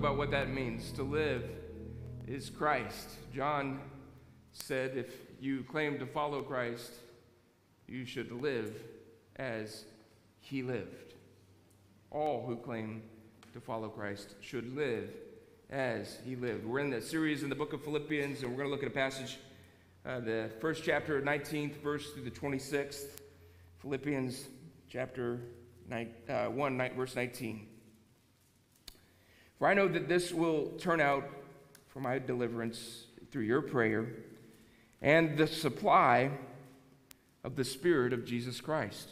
about 0.00 0.16
what 0.16 0.30
that 0.30 0.48
means. 0.48 0.92
To 0.92 1.02
live 1.02 1.44
is 2.26 2.48
Christ. 2.48 3.10
John 3.34 3.80
said, 4.50 4.96
if 4.96 5.14
you 5.38 5.62
claim 5.64 5.98
to 5.98 6.06
follow 6.06 6.40
Christ, 6.40 6.92
you 7.86 8.06
should 8.06 8.32
live 8.32 8.74
as 9.36 9.84
he 10.38 10.62
lived. 10.62 11.12
All 12.10 12.46
who 12.46 12.56
claim 12.56 13.02
to 13.52 13.60
follow 13.60 13.88
Christ 13.88 14.36
should 14.40 14.74
live 14.74 15.10
as 15.68 16.16
he 16.24 16.34
lived. 16.34 16.64
We're 16.64 16.80
in 16.80 16.88
the 16.88 17.02
series 17.02 17.42
in 17.42 17.50
the 17.50 17.54
book 17.54 17.74
of 17.74 17.84
Philippians, 17.84 18.42
and 18.42 18.50
we're 18.50 18.56
going 18.56 18.68
to 18.68 18.74
look 18.74 18.82
at 18.82 18.88
a 18.88 18.94
passage, 18.94 19.36
uh, 20.06 20.20
the 20.20 20.50
first 20.60 20.82
chapter, 20.82 21.20
19th 21.20 21.76
verse 21.82 22.10
through 22.12 22.24
the 22.24 22.30
26th. 22.30 23.20
Philippians 23.80 24.46
chapter 24.88 25.40
nine, 25.90 26.14
uh, 26.26 26.46
1, 26.46 26.90
verse 26.96 27.14
19. 27.14 27.66
For 29.60 29.68
I 29.68 29.74
know 29.74 29.88
that 29.88 30.08
this 30.08 30.32
will 30.32 30.68
turn 30.78 31.02
out 31.02 31.28
for 31.88 32.00
my 32.00 32.18
deliverance 32.18 33.04
through 33.30 33.42
your 33.42 33.60
prayer 33.60 34.06
and 35.02 35.36
the 35.36 35.46
supply 35.46 36.30
of 37.44 37.56
the 37.56 37.64
Spirit 37.64 38.14
of 38.14 38.24
Jesus 38.24 38.58
Christ. 38.58 39.08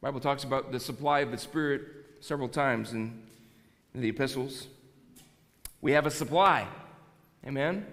The 0.00 0.06
Bible 0.06 0.20
talks 0.20 0.44
about 0.44 0.70
the 0.70 0.78
supply 0.78 1.18
of 1.18 1.32
the 1.32 1.38
Spirit 1.38 1.82
several 2.20 2.48
times 2.48 2.92
in, 2.92 3.20
in 3.92 4.02
the 4.02 4.08
epistles. 4.08 4.68
We 5.80 5.90
have 5.92 6.06
a 6.06 6.12
supply. 6.12 6.68
Amen? 7.44 7.86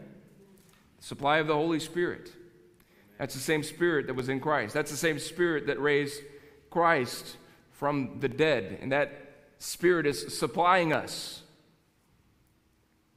Supply 0.99 1.39
of 1.39 1.47
the 1.47 1.55
Holy 1.55 1.79
Spirit. 1.79 2.31
That's 3.17 3.33
the 3.33 3.41
same 3.41 3.63
Spirit 3.63 4.05
that 4.05 4.13
was 4.13 4.29
in 4.29 4.39
Christ. 4.39 4.75
That's 4.75 4.91
the 4.91 4.97
same 4.97 5.17
Spirit 5.17 5.65
that 5.65 5.81
raised 5.81 6.21
Christ 6.69 7.37
from 7.71 8.19
the 8.19 8.29
dead. 8.29 8.77
And 8.79 8.91
that 8.91 9.09
Spirit 9.57 10.05
is 10.05 10.37
supplying 10.37 10.93
us 10.93 11.42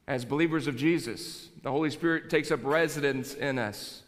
as 0.07 0.25
believers 0.25 0.67
of 0.67 0.77
Jesus. 0.77 1.49
The 1.63 1.71
Holy 1.71 1.91
Spirit 1.91 2.31
takes 2.31 2.51
up 2.51 2.61
residence 2.63 3.35
in 3.35 3.59
us. 3.59 4.03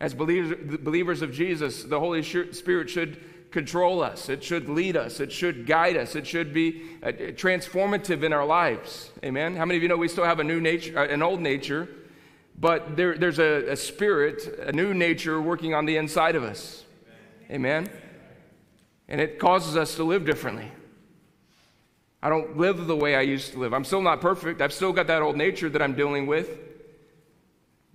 As 0.00 0.14
believers, 0.14 1.22
of 1.22 1.32
Jesus, 1.32 1.84
the 1.84 2.00
Holy 2.00 2.22
Spirit 2.22 2.88
should 2.88 3.50
control 3.50 4.02
us, 4.02 4.28
it 4.28 4.42
should 4.42 4.68
lead 4.68 4.96
us, 4.96 5.20
it 5.20 5.32
should 5.32 5.66
guide 5.66 5.96
us, 5.96 6.14
it 6.14 6.26
should 6.26 6.54
be 6.54 6.82
uh, 7.02 7.08
transformative 7.08 8.22
in 8.22 8.32
our 8.32 8.46
lives. 8.46 9.10
Amen. 9.24 9.56
How 9.56 9.64
many 9.64 9.76
of 9.76 9.82
you 9.82 9.88
know 9.88 9.96
we 9.96 10.08
still 10.08 10.24
have 10.24 10.38
a 10.38 10.44
new 10.44 10.60
nature, 10.60 10.98
uh, 10.98 11.08
an 11.08 11.22
old 11.22 11.40
nature, 11.40 11.88
but 12.58 12.96
there, 12.96 13.18
there's 13.18 13.38
a, 13.38 13.72
a 13.72 13.76
spirit, 13.76 14.46
a 14.66 14.72
new 14.72 14.94
nature 14.94 15.40
working 15.40 15.74
on 15.74 15.86
the 15.86 15.96
inside 15.96 16.36
of 16.36 16.44
us. 16.44 16.84
Amen. 17.50 17.90
And 19.08 19.20
it 19.20 19.38
causes 19.38 19.76
us 19.76 19.96
to 19.96 20.04
live 20.04 20.24
differently. 20.24 20.70
I 22.22 22.28
don't 22.28 22.56
live 22.58 22.86
the 22.86 22.96
way 22.96 23.14
I 23.16 23.22
used 23.22 23.52
to 23.52 23.58
live. 23.58 23.72
I'm 23.72 23.84
still 23.84 24.02
not 24.02 24.20
perfect. 24.20 24.60
I've 24.60 24.72
still 24.72 24.92
got 24.92 25.06
that 25.06 25.22
old 25.22 25.36
nature 25.36 25.70
that 25.70 25.80
I'm 25.80 25.94
dealing 25.94 26.26
with. 26.26 26.58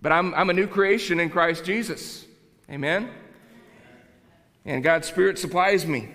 But 0.01 0.11
I'm, 0.11 0.33
I'm 0.33 0.49
a 0.49 0.53
new 0.53 0.67
creation 0.67 1.19
in 1.19 1.29
Christ 1.29 1.63
Jesus. 1.63 2.25
Amen? 2.69 3.09
And 4.65 4.83
God's 4.83 5.07
Spirit 5.07 5.37
supplies 5.37 5.85
me. 5.85 6.09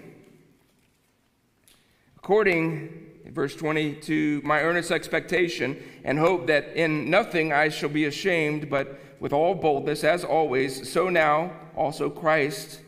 According, 2.17 3.07
verse 3.27 3.55
20, 3.55 3.95
to 3.95 4.43
my 4.45 4.63
earnest 4.63 4.91
expectation 4.91 5.81
and 6.05 6.19
hope 6.19 6.49
that 6.49 6.77
in 6.77 7.11
nothing 7.11 7.53
I 7.53 7.69
shall 7.69 7.89
be 7.89 8.07
ashamed, 8.07 8.69
but 8.69 9.01
with 9.21 9.33
all 9.33 9.55
boldness, 9.55 10.03
as 10.03 10.25
always, 10.25 10.91
so 10.91 11.09
now 11.09 11.53
also 11.77 12.11
Christ 12.11 12.81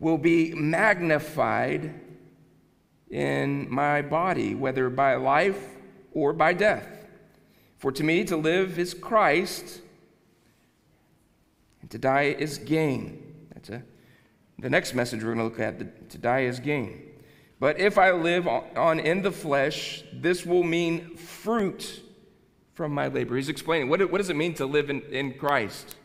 will 0.00 0.18
be 0.18 0.52
magnified 0.54 1.94
in 3.10 3.70
my 3.70 4.02
body, 4.02 4.54
whether 4.54 4.90
by 4.90 5.14
life 5.14 5.62
or 6.12 6.32
by 6.32 6.52
death. 6.52 6.86
For 7.78 7.92
to 7.92 8.02
me, 8.02 8.24
to 8.24 8.36
live 8.36 8.78
is 8.78 8.92
Christ, 8.92 9.80
and 11.80 11.90
to 11.90 11.98
die 11.98 12.34
is 12.38 12.58
gain. 12.58 13.46
That's 13.54 13.70
a, 13.70 13.82
the 14.58 14.70
next 14.70 14.94
message 14.94 15.22
we're 15.22 15.34
going 15.34 15.38
to 15.38 15.44
look 15.44 15.60
at. 15.60 15.78
The, 15.78 15.84
to 16.10 16.18
die 16.18 16.40
is 16.40 16.60
gain. 16.60 17.02
But 17.60 17.80
if 17.80 17.98
I 17.98 18.12
live 18.12 18.46
on 18.46 19.00
in 19.00 19.22
the 19.22 19.32
flesh, 19.32 20.04
this 20.12 20.46
will 20.46 20.62
mean 20.62 21.16
fruit 21.16 22.02
from 22.74 22.92
my 22.92 23.08
labor. 23.08 23.36
He's 23.36 23.48
explaining 23.48 23.88
what, 23.88 24.00
what 24.10 24.18
does 24.18 24.30
it 24.30 24.36
mean 24.36 24.54
to 24.54 24.66
live 24.66 24.90
in, 24.90 25.02
in 25.10 25.34
Christ? 25.34 25.96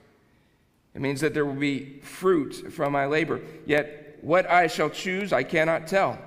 It 0.96 1.02
means 1.02 1.22
that 1.22 1.34
there 1.34 1.46
will 1.46 1.54
be 1.54 2.00
fruit 2.02 2.72
from 2.74 2.94
my 2.94 3.06
labor. 3.06 3.42
Yet 3.66 4.18
what 4.22 4.50
I 4.50 4.68
shall 4.68 4.90
choose, 4.90 5.34
I 5.34 5.44
cannot 5.44 5.88
tell. 5.88 6.18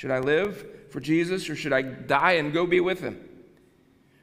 Should 0.00 0.12
I 0.12 0.18
live 0.18 0.64
for 0.88 0.98
Jesus 0.98 1.50
or 1.50 1.54
should 1.54 1.74
I 1.74 1.82
die 1.82 2.32
and 2.32 2.54
go 2.54 2.64
be 2.64 2.80
with 2.80 3.00
him? 3.00 3.20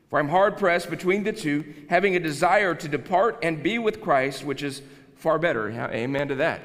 For 0.10 0.18
I'm 0.18 0.30
hard 0.30 0.58
pressed 0.58 0.90
between 0.90 1.24
the 1.24 1.32
two, 1.32 1.72
having 1.88 2.16
a 2.16 2.20
desire 2.20 2.74
to 2.74 2.88
depart 2.88 3.38
and 3.44 3.62
be 3.62 3.78
with 3.78 4.02
Christ, 4.02 4.44
which 4.44 4.64
is 4.64 4.82
far 5.18 5.38
better. 5.38 5.70
Amen 5.70 6.30
to 6.30 6.36
that. 6.38 6.62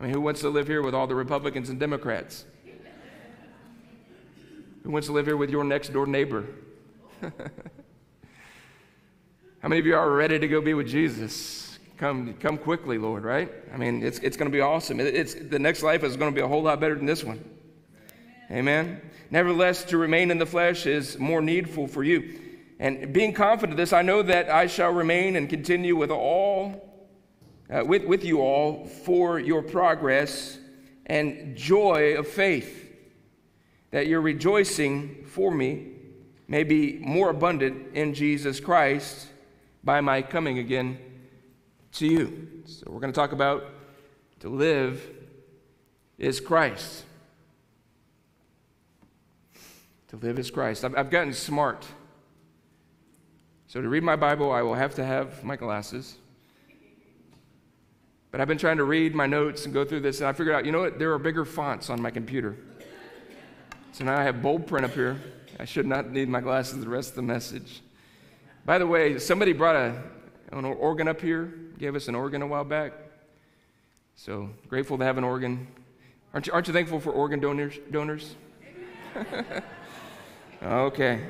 I 0.00 0.02
mean, 0.02 0.12
who 0.12 0.20
wants 0.20 0.40
to 0.40 0.48
live 0.48 0.66
here 0.66 0.82
with 0.82 0.96
all 0.96 1.06
the 1.06 1.14
Republicans 1.14 1.68
and 1.68 1.78
Democrats? 1.78 2.44
Who 4.82 4.90
wants 4.90 5.06
to 5.06 5.12
live 5.12 5.26
here 5.26 5.36
with 5.36 5.50
your 5.50 5.62
next 5.62 5.92
door 5.92 6.04
neighbor? 6.04 6.44
How 9.60 9.68
many 9.68 9.78
of 9.78 9.86
you 9.86 9.94
are 9.94 10.10
ready 10.10 10.40
to 10.40 10.48
go 10.48 10.60
be 10.60 10.74
with 10.74 10.88
Jesus? 10.88 11.78
Come, 11.98 12.34
come 12.40 12.58
quickly, 12.58 12.98
Lord, 12.98 13.22
right? 13.22 13.48
I 13.72 13.76
mean, 13.76 14.02
it's, 14.02 14.18
it's 14.18 14.36
going 14.36 14.50
to 14.50 14.52
be 14.52 14.60
awesome. 14.60 14.98
It's, 14.98 15.34
the 15.34 15.60
next 15.60 15.84
life 15.84 16.02
is 16.02 16.16
going 16.16 16.32
to 16.32 16.34
be 16.34 16.42
a 16.42 16.48
whole 16.48 16.64
lot 16.64 16.80
better 16.80 16.96
than 16.96 17.06
this 17.06 17.22
one. 17.22 17.61
Amen. 18.50 19.00
Nevertheless, 19.30 19.84
to 19.84 19.96
remain 19.96 20.30
in 20.30 20.38
the 20.38 20.46
flesh 20.46 20.86
is 20.86 21.18
more 21.18 21.40
needful 21.40 21.86
for 21.86 22.04
you. 22.04 22.38
And 22.78 23.12
being 23.12 23.32
confident 23.32 23.72
of 23.72 23.76
this, 23.76 23.92
I 23.92 24.02
know 24.02 24.22
that 24.22 24.50
I 24.50 24.66
shall 24.66 24.90
remain 24.90 25.36
and 25.36 25.48
continue 25.48 25.96
with 25.96 26.10
all, 26.10 27.06
uh, 27.70 27.84
with, 27.84 28.04
with 28.04 28.24
you 28.24 28.40
all 28.40 28.86
for 28.86 29.38
your 29.38 29.62
progress 29.62 30.58
and 31.06 31.56
joy 31.56 32.16
of 32.16 32.26
faith, 32.26 32.92
that 33.90 34.06
your 34.06 34.20
rejoicing 34.20 35.24
for 35.26 35.50
me 35.50 35.92
may 36.48 36.64
be 36.64 36.98
more 36.98 37.30
abundant 37.30 37.94
in 37.94 38.14
Jesus 38.14 38.60
Christ 38.60 39.28
by 39.84 40.00
my 40.00 40.20
coming 40.20 40.58
again 40.58 40.98
to 41.92 42.06
you. 42.06 42.62
So 42.66 42.84
we're 42.88 43.00
going 43.00 43.12
to 43.12 43.18
talk 43.18 43.32
about 43.32 43.64
to 44.40 44.48
live 44.48 45.08
is 46.18 46.40
Christ. 46.40 47.04
To 50.12 50.18
live 50.18 50.38
as 50.38 50.50
Christ. 50.50 50.84
I've, 50.84 50.94
I've 50.94 51.08
gotten 51.08 51.32
smart. 51.32 51.86
So 53.66 53.80
to 53.80 53.88
read 53.88 54.02
my 54.02 54.14
Bible, 54.14 54.52
I 54.52 54.60
will 54.60 54.74
have 54.74 54.94
to 54.96 55.04
have 55.04 55.42
my 55.42 55.56
glasses. 55.56 56.16
But 58.30 58.42
I've 58.42 58.48
been 58.48 58.58
trying 58.58 58.76
to 58.76 58.84
read 58.84 59.14
my 59.14 59.26
notes 59.26 59.64
and 59.64 59.72
go 59.72 59.86
through 59.86 60.00
this, 60.00 60.20
and 60.20 60.28
I 60.28 60.34
figured 60.34 60.54
out, 60.54 60.66
you 60.66 60.72
know 60.72 60.80
what? 60.80 60.98
There 60.98 61.14
are 61.14 61.18
bigger 61.18 61.46
fonts 61.46 61.88
on 61.88 62.00
my 62.00 62.10
computer. 62.10 62.58
So 63.92 64.04
now 64.04 64.18
I 64.18 64.22
have 64.22 64.42
bold 64.42 64.66
print 64.66 64.84
up 64.84 64.92
here. 64.92 65.18
I 65.58 65.64
should 65.64 65.86
not 65.86 66.10
need 66.10 66.28
my 66.28 66.42
glasses 66.42 66.78
the 66.84 66.90
rest 66.90 67.10
of 67.10 67.16
the 67.16 67.22
message. 67.22 67.80
By 68.66 68.76
the 68.76 68.86
way, 68.86 69.18
somebody 69.18 69.54
brought 69.54 69.76
a, 69.76 70.02
an 70.50 70.66
organ 70.66 71.08
up 71.08 71.22
here, 71.22 71.54
gave 71.78 71.96
us 71.96 72.08
an 72.08 72.14
organ 72.14 72.42
a 72.42 72.46
while 72.46 72.64
back. 72.64 72.92
So 74.16 74.50
grateful 74.68 74.98
to 74.98 75.04
have 75.04 75.16
an 75.16 75.24
organ. 75.24 75.66
Aren't 76.34 76.48
you, 76.48 76.52
aren't 76.52 76.68
you 76.68 76.74
thankful 76.74 77.00
for 77.00 77.12
organ 77.12 77.40
donors? 77.40 77.78
donors? 77.90 78.34
Okay. 80.64 81.20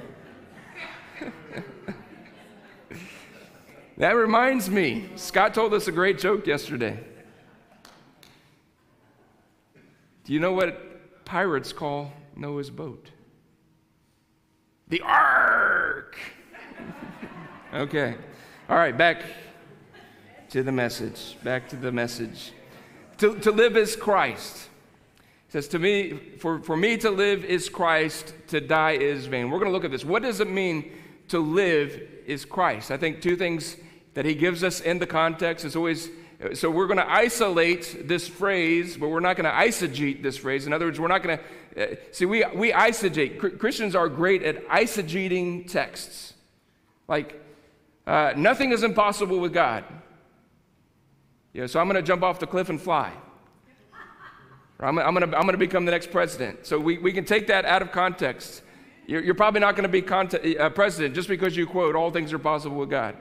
that 3.96 4.10
reminds 4.10 4.68
me, 4.68 5.08
Scott 5.16 5.54
told 5.54 5.72
us 5.72 5.88
a 5.88 5.92
great 5.92 6.18
joke 6.18 6.46
yesterday. 6.46 7.02
Do 10.24 10.34
you 10.34 10.40
know 10.40 10.52
what 10.52 11.24
pirates 11.24 11.72
call 11.72 12.12
Noah's 12.36 12.68
boat? 12.68 13.10
The 14.88 15.00
Ark. 15.00 16.18
okay. 17.72 18.16
All 18.68 18.76
right, 18.76 18.96
back 18.96 19.22
to 20.50 20.62
the 20.62 20.72
message. 20.72 21.38
Back 21.42 21.70
to 21.70 21.76
the 21.76 21.90
message. 21.90 22.52
To, 23.18 23.34
to 23.38 23.50
live 23.50 23.78
as 23.78 23.96
Christ 23.96 24.68
says 25.52 25.68
to 25.68 25.78
me 25.78 26.14
for, 26.38 26.60
for 26.60 26.78
me 26.78 26.96
to 26.96 27.10
live 27.10 27.44
is 27.44 27.68
christ 27.68 28.32
to 28.48 28.58
die 28.58 28.92
is 28.92 29.26
vain. 29.26 29.50
We're 29.50 29.58
going 29.58 29.68
to 29.68 29.72
look 29.72 29.84
at 29.84 29.90
this. 29.90 30.02
What 30.02 30.22
does 30.22 30.40
it 30.40 30.48
mean 30.48 30.90
to 31.28 31.40
live 31.40 32.00
is 32.24 32.46
christ? 32.46 32.90
I 32.90 32.96
think 32.96 33.20
two 33.20 33.36
things 33.36 33.76
that 34.14 34.24
he 34.24 34.34
gives 34.34 34.64
us 34.64 34.80
in 34.80 34.98
the 34.98 35.06
context 35.06 35.66
is 35.66 35.76
always 35.76 36.08
so 36.54 36.70
we're 36.70 36.86
going 36.86 36.98
to 36.98 37.10
isolate 37.10 38.08
this 38.08 38.26
phrase 38.26 38.96
but 38.96 39.08
we're 39.10 39.20
not 39.20 39.36
going 39.36 39.44
to 39.44 39.50
eisegete 39.50 40.22
this 40.22 40.38
phrase. 40.38 40.66
In 40.66 40.72
other 40.72 40.86
words 40.86 40.98
we're 40.98 41.08
not 41.08 41.22
going 41.22 41.38
to 41.38 41.92
uh, 41.92 41.96
see 42.12 42.24
we, 42.24 42.46
we 42.54 42.72
eisegete 42.72 43.58
christians 43.58 43.94
are 43.94 44.08
great 44.08 44.42
at 44.42 44.66
eisegeting 44.68 45.70
texts. 45.70 46.32
Like 47.08 47.38
uh, 48.06 48.32
nothing 48.38 48.72
is 48.72 48.82
impossible 48.82 49.38
with 49.38 49.52
god. 49.52 49.84
Yeah 51.52 51.66
so 51.66 51.78
i'm 51.78 51.88
going 51.88 52.02
to 52.02 52.08
jump 52.08 52.22
off 52.22 52.38
the 52.38 52.46
cliff 52.46 52.70
and 52.70 52.80
fly 52.80 53.12
I'm, 54.80 54.98
I'm 54.98 55.14
going 55.14 55.30
to 55.30 55.36
I'm 55.36 55.46
gonna 55.46 55.58
become 55.58 55.84
the 55.84 55.92
next 55.92 56.10
president. 56.10 56.66
So 56.66 56.78
we, 56.78 56.98
we 56.98 57.12
can 57.12 57.24
take 57.24 57.46
that 57.46 57.64
out 57.64 57.82
of 57.82 57.92
context. 57.92 58.62
You're, 59.06 59.22
you're 59.22 59.34
probably 59.34 59.60
not 59.60 59.76
going 59.76 59.90
to 59.90 60.38
be 60.38 60.58
uh, 60.58 60.70
president 60.70 61.14
just 61.14 61.28
because 61.28 61.56
you 61.56 61.66
quote, 61.66 61.94
all 61.94 62.10
things 62.10 62.32
are 62.32 62.38
possible 62.38 62.76
with 62.76 62.90
God. 62.90 63.16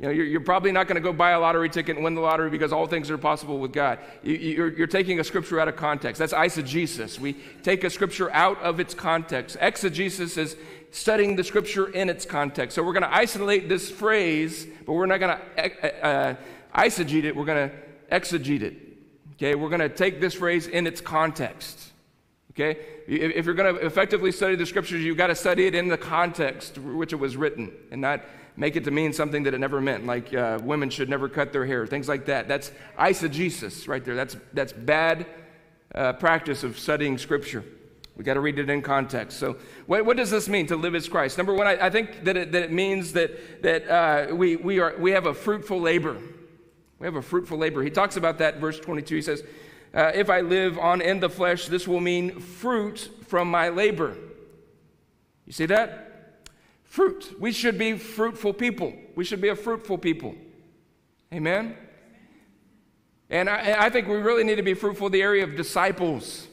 You 0.00 0.06
know, 0.06 0.12
you're, 0.12 0.26
you're 0.26 0.40
probably 0.40 0.72
not 0.72 0.88
going 0.88 0.96
to 0.96 1.00
go 1.00 1.12
buy 1.12 1.30
a 1.30 1.40
lottery 1.40 1.70
ticket 1.70 1.96
and 1.96 2.04
win 2.04 2.14
the 2.14 2.20
lottery 2.20 2.50
because 2.50 2.72
all 2.72 2.86
things 2.86 3.10
are 3.10 3.18
possible 3.18 3.58
with 3.58 3.72
God. 3.72 4.00
You, 4.22 4.34
you're, 4.34 4.72
you're 4.72 4.86
taking 4.86 5.20
a 5.20 5.24
scripture 5.24 5.60
out 5.60 5.68
of 5.68 5.76
context. 5.76 6.18
That's 6.18 6.32
eisegesis. 6.32 7.18
We 7.18 7.34
take 7.62 7.84
a 7.84 7.90
scripture 7.90 8.30
out 8.32 8.60
of 8.60 8.80
its 8.80 8.92
context. 8.92 9.56
Exegesis 9.60 10.36
is 10.36 10.56
studying 10.90 11.36
the 11.36 11.44
scripture 11.44 11.88
in 11.88 12.10
its 12.10 12.26
context. 12.26 12.74
So 12.74 12.82
we're 12.82 12.92
going 12.92 13.04
to 13.04 13.14
isolate 13.14 13.68
this 13.68 13.88
phrase, 13.90 14.66
but 14.84 14.94
we're 14.94 15.06
not 15.06 15.20
going 15.20 15.38
to 15.38 16.04
uh, 16.04 16.34
eisegete 16.74 17.24
it. 17.24 17.36
We're 17.36 17.44
going 17.44 17.70
to 17.70 17.76
exegete 18.10 18.62
it. 18.62 18.93
Okay, 19.36 19.54
we're 19.54 19.68
going 19.68 19.80
to 19.80 19.88
take 19.88 20.20
this 20.20 20.34
phrase 20.34 20.66
in 20.68 20.86
its 20.86 21.00
context. 21.00 21.92
Okay, 22.52 22.78
if 23.08 23.46
you're 23.46 23.54
going 23.54 23.74
to 23.74 23.84
effectively 23.84 24.30
study 24.30 24.54
the 24.54 24.64
scriptures, 24.64 25.02
you've 25.02 25.16
got 25.16 25.26
to 25.26 25.34
study 25.34 25.66
it 25.66 25.74
in 25.74 25.88
the 25.88 25.98
context 25.98 26.78
which 26.78 27.12
it 27.12 27.16
was 27.16 27.36
written, 27.36 27.72
and 27.90 28.00
not 28.00 28.20
make 28.56 28.76
it 28.76 28.84
to 28.84 28.92
mean 28.92 29.12
something 29.12 29.42
that 29.42 29.54
it 29.54 29.58
never 29.58 29.80
meant, 29.80 30.06
like 30.06 30.32
uh, 30.32 30.60
women 30.62 30.88
should 30.88 31.08
never 31.08 31.28
cut 31.28 31.52
their 31.52 31.66
hair, 31.66 31.84
things 31.84 32.08
like 32.08 32.26
that. 32.26 32.46
That's 32.46 32.70
eisegesis 32.96 33.88
right 33.88 34.04
there. 34.04 34.14
That's 34.14 34.36
that's 34.52 34.72
bad 34.72 35.26
uh, 35.94 36.12
practice 36.12 36.62
of 36.62 36.78
studying 36.78 37.18
scripture. 37.18 37.64
We 38.16 38.22
got 38.22 38.34
to 38.34 38.40
read 38.40 38.60
it 38.60 38.70
in 38.70 38.82
context. 38.82 39.40
So, 39.40 39.56
what, 39.86 40.04
what, 40.06 40.16
does 40.16 40.30
this 40.30 40.48
mean 40.48 40.68
to 40.68 40.76
live 40.76 40.94
as 40.94 41.08
Christ? 41.08 41.36
Number 41.36 41.52
one, 41.52 41.66
I, 41.66 41.86
I 41.86 41.90
think 41.90 42.22
that 42.22 42.36
it, 42.36 42.52
that 42.52 42.62
it 42.62 42.72
means 42.72 43.12
that 43.14 43.62
that 43.62 43.88
uh, 43.88 44.34
we 44.34 44.54
we 44.54 44.78
are 44.78 44.94
we 44.96 45.10
have 45.10 45.26
a 45.26 45.34
fruitful 45.34 45.80
labor. 45.80 46.18
We 46.98 47.06
have 47.06 47.16
a 47.16 47.22
fruitful 47.22 47.58
labor. 47.58 47.82
He 47.82 47.90
talks 47.90 48.16
about 48.16 48.38
that 48.38 48.58
verse 48.58 48.78
22. 48.78 49.16
He 49.16 49.22
says, 49.22 49.42
uh, 49.92 50.12
If 50.14 50.30
I 50.30 50.40
live 50.40 50.78
on 50.78 51.00
in 51.00 51.20
the 51.20 51.28
flesh, 51.28 51.68
this 51.68 51.88
will 51.88 52.00
mean 52.00 52.40
fruit 52.40 53.10
from 53.26 53.50
my 53.50 53.68
labor. 53.68 54.16
You 55.46 55.52
see 55.52 55.66
that? 55.66 56.48
Fruit. 56.84 57.34
We 57.40 57.52
should 57.52 57.78
be 57.78 57.98
fruitful 57.98 58.52
people. 58.54 58.92
We 59.14 59.24
should 59.24 59.40
be 59.40 59.48
a 59.48 59.56
fruitful 59.56 59.98
people. 59.98 60.34
Amen? 61.32 61.76
And 63.30 63.50
I, 63.50 63.86
I 63.86 63.90
think 63.90 64.06
we 64.06 64.16
really 64.16 64.44
need 64.44 64.56
to 64.56 64.62
be 64.62 64.74
fruitful 64.74 65.08
in 65.08 65.12
the 65.12 65.22
area 65.22 65.44
of 65.44 65.56
disciples. 65.56 66.46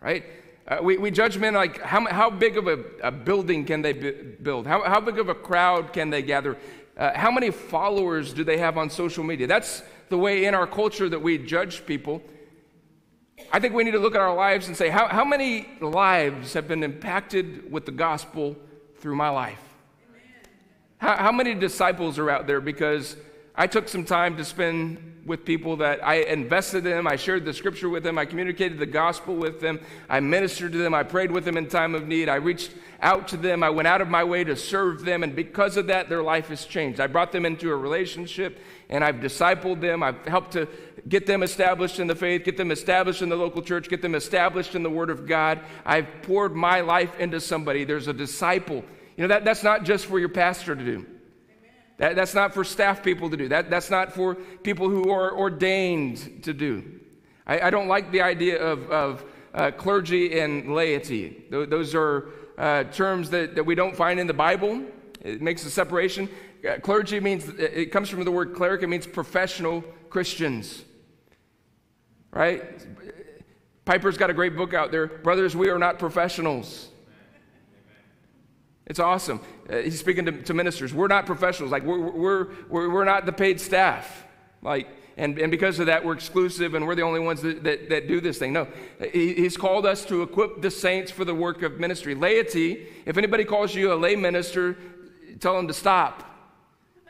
Right? 0.00 0.24
Uh, 0.66 0.78
we, 0.82 0.96
we 0.96 1.10
judge 1.10 1.38
men 1.38 1.54
like 1.54 1.80
how, 1.80 2.06
how 2.06 2.30
big 2.30 2.56
of 2.56 2.68
a, 2.68 2.84
a 3.02 3.10
building 3.10 3.64
can 3.64 3.82
they 3.82 3.92
build? 3.92 4.66
How, 4.66 4.82
how 4.82 5.00
big 5.00 5.18
of 5.18 5.28
a 5.28 5.34
crowd 5.34 5.92
can 5.92 6.10
they 6.10 6.22
gather? 6.22 6.56
Uh, 6.96 7.10
how 7.14 7.30
many 7.30 7.50
followers 7.50 8.32
do 8.32 8.44
they 8.44 8.58
have 8.58 8.76
on 8.76 8.90
social 8.90 9.24
media? 9.24 9.46
That's 9.46 9.82
the 10.08 10.18
way 10.18 10.44
in 10.44 10.54
our 10.54 10.66
culture 10.66 11.08
that 11.08 11.20
we 11.20 11.38
judge 11.38 11.86
people. 11.86 12.22
I 13.50 13.60
think 13.60 13.74
we 13.74 13.82
need 13.82 13.92
to 13.92 13.98
look 13.98 14.14
at 14.14 14.20
our 14.20 14.34
lives 14.34 14.68
and 14.68 14.76
say, 14.76 14.88
how, 14.88 15.08
how 15.08 15.24
many 15.24 15.68
lives 15.80 16.52
have 16.52 16.68
been 16.68 16.82
impacted 16.82 17.70
with 17.72 17.86
the 17.86 17.92
gospel 17.92 18.56
through 18.98 19.16
my 19.16 19.30
life? 19.30 19.60
How, 20.98 21.16
how 21.16 21.32
many 21.32 21.54
disciples 21.54 22.18
are 22.18 22.30
out 22.30 22.46
there 22.46 22.60
because 22.60 23.16
I 23.54 23.66
took 23.66 23.88
some 23.88 24.04
time 24.04 24.36
to 24.36 24.44
spend 24.44 25.11
with 25.24 25.44
people 25.44 25.76
that 25.76 26.04
I 26.04 26.16
invested 26.16 26.84
in 26.84 26.92
them. 26.92 27.06
I 27.06 27.16
shared 27.16 27.44
the 27.44 27.54
scripture 27.54 27.88
with 27.88 28.02
them. 28.02 28.18
I 28.18 28.24
communicated 28.24 28.78
the 28.78 28.86
gospel 28.86 29.36
with 29.36 29.60
them. 29.60 29.80
I 30.08 30.20
ministered 30.20 30.72
to 30.72 30.78
them. 30.78 30.94
I 30.94 31.04
prayed 31.04 31.30
with 31.30 31.44
them 31.44 31.56
in 31.56 31.68
time 31.68 31.94
of 31.94 32.08
need. 32.08 32.28
I 32.28 32.36
reached 32.36 32.72
out 33.00 33.28
to 33.28 33.36
them. 33.36 33.62
I 33.62 33.70
went 33.70 33.86
out 33.86 34.00
of 34.00 34.08
my 34.08 34.24
way 34.24 34.42
to 34.44 34.56
serve 34.56 35.04
them. 35.04 35.22
And 35.22 35.34
because 35.34 35.76
of 35.76 35.86
that, 35.86 36.08
their 36.08 36.22
life 36.22 36.48
has 36.48 36.64
changed. 36.64 36.98
I 36.98 37.06
brought 37.06 37.30
them 37.30 37.46
into 37.46 37.70
a 37.70 37.76
relationship 37.76 38.58
and 38.88 39.04
I've 39.04 39.16
discipled 39.16 39.80
them. 39.80 40.02
I've 40.02 40.24
helped 40.26 40.52
to 40.52 40.68
get 41.08 41.26
them 41.26 41.42
established 41.42 42.00
in 42.00 42.06
the 42.06 42.14
faith, 42.16 42.44
get 42.44 42.56
them 42.56 42.70
established 42.70 43.22
in 43.22 43.28
the 43.28 43.36
local 43.36 43.62
church, 43.62 43.88
get 43.88 44.02
them 44.02 44.14
established 44.14 44.74
in 44.74 44.82
the 44.82 44.90
Word 44.90 45.10
of 45.10 45.26
God. 45.26 45.60
I've 45.84 46.08
poured 46.22 46.54
my 46.54 46.80
life 46.80 47.18
into 47.18 47.40
somebody. 47.40 47.84
There's 47.84 48.08
a 48.08 48.12
disciple. 48.12 48.84
You 49.16 49.22
know, 49.22 49.28
that, 49.28 49.44
that's 49.44 49.62
not 49.62 49.84
just 49.84 50.06
for 50.06 50.18
your 50.18 50.28
pastor 50.28 50.74
to 50.74 50.84
do. 50.84 51.06
That, 51.98 52.16
that's 52.16 52.34
not 52.34 52.54
for 52.54 52.64
staff 52.64 53.02
people 53.02 53.30
to 53.30 53.36
do. 53.36 53.48
That, 53.48 53.70
that's 53.70 53.90
not 53.90 54.12
for 54.12 54.34
people 54.34 54.88
who 54.88 55.10
are 55.10 55.36
ordained 55.36 56.42
to 56.44 56.52
do. 56.52 57.00
I, 57.46 57.60
I 57.60 57.70
don't 57.70 57.88
like 57.88 58.10
the 58.10 58.22
idea 58.22 58.62
of, 58.62 58.90
of 58.90 59.24
uh, 59.54 59.70
clergy 59.72 60.38
and 60.40 60.74
laity. 60.74 61.44
Those 61.50 61.94
are 61.94 62.28
uh, 62.58 62.84
terms 62.84 63.30
that, 63.30 63.54
that 63.54 63.64
we 63.64 63.74
don't 63.74 63.96
find 63.96 64.18
in 64.18 64.26
the 64.26 64.34
Bible. 64.34 64.84
It 65.20 65.42
makes 65.42 65.64
a 65.64 65.70
separation. 65.70 66.28
Uh, 66.68 66.78
clergy 66.78 67.20
means, 67.20 67.48
it 67.48 67.92
comes 67.92 68.08
from 68.08 68.24
the 68.24 68.30
word 68.30 68.54
cleric, 68.54 68.82
it 68.82 68.88
means 68.88 69.06
professional 69.06 69.82
Christians. 70.10 70.84
Right? 72.30 72.62
Piper's 73.84 74.16
got 74.16 74.30
a 74.30 74.34
great 74.34 74.56
book 74.56 74.74
out 74.74 74.92
there. 74.92 75.06
Brothers, 75.06 75.56
we 75.56 75.68
are 75.68 75.78
not 75.78 75.98
professionals. 75.98 76.88
It's 78.86 79.00
awesome. 79.00 79.40
Uh, 79.72 79.78
he's 79.78 79.98
speaking 79.98 80.26
to, 80.26 80.32
to, 80.32 80.52
ministers. 80.52 80.92
We're 80.92 81.08
not 81.08 81.24
professionals. 81.24 81.72
Like, 81.72 81.84
we're, 81.84 81.98
we're, 81.98 82.48
we're, 82.68 82.90
we're 82.90 83.04
not 83.04 83.24
the 83.24 83.32
paid 83.32 83.58
staff. 83.58 84.24
Like, 84.60 84.86
and, 85.16 85.38
and 85.38 85.50
because 85.50 85.78
of 85.78 85.86
that, 85.86 86.04
we're 86.04 86.12
exclusive 86.12 86.74
and 86.74 86.86
we're 86.86 86.94
the 86.94 87.02
only 87.02 87.20
ones 87.20 87.40
that, 87.40 87.64
that, 87.64 87.88
that 87.88 88.06
do 88.06 88.20
this 88.20 88.38
thing. 88.38 88.52
No, 88.52 88.68
he, 89.12 89.32
he's 89.34 89.56
called 89.56 89.86
us 89.86 90.04
to 90.06 90.22
equip 90.22 90.60
the 90.60 90.70
saints 90.70 91.10
for 91.10 91.24
the 91.24 91.34
work 91.34 91.62
of 91.62 91.80
ministry. 91.80 92.14
Laity, 92.14 92.86
if 93.06 93.16
anybody 93.16 93.44
calls 93.44 93.74
you 93.74 93.92
a 93.92 93.94
lay 93.94 94.14
minister, 94.14 94.76
tell 95.40 95.56
them 95.56 95.68
to 95.68 95.74
stop. 95.74 96.28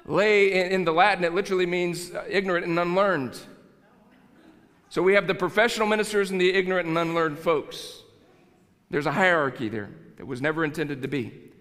Lay 0.05 0.53
in, 0.53 0.73
in 0.73 0.85
the 0.85 0.93
Latin, 0.93 1.25
it 1.25 1.35
literally 1.35 1.67
means 1.67 2.12
ignorant 2.29 2.65
and 2.65 2.79
unlearned. 2.79 3.38
So 4.88 5.03
we 5.03 5.15
have 5.15 5.26
the 5.26 5.35
professional 5.35 5.88
ministers 5.88 6.31
and 6.31 6.41
the 6.41 6.53
ignorant 6.53 6.87
and 6.87 6.97
unlearned 6.97 7.38
folks. 7.38 8.03
There's 8.91 9.06
a 9.06 9.12
hierarchy 9.12 9.69
there 9.69 9.91
that 10.17 10.26
was 10.26 10.41
never 10.41 10.65
intended 10.65 11.03
to 11.03 11.08
be. 11.08 11.52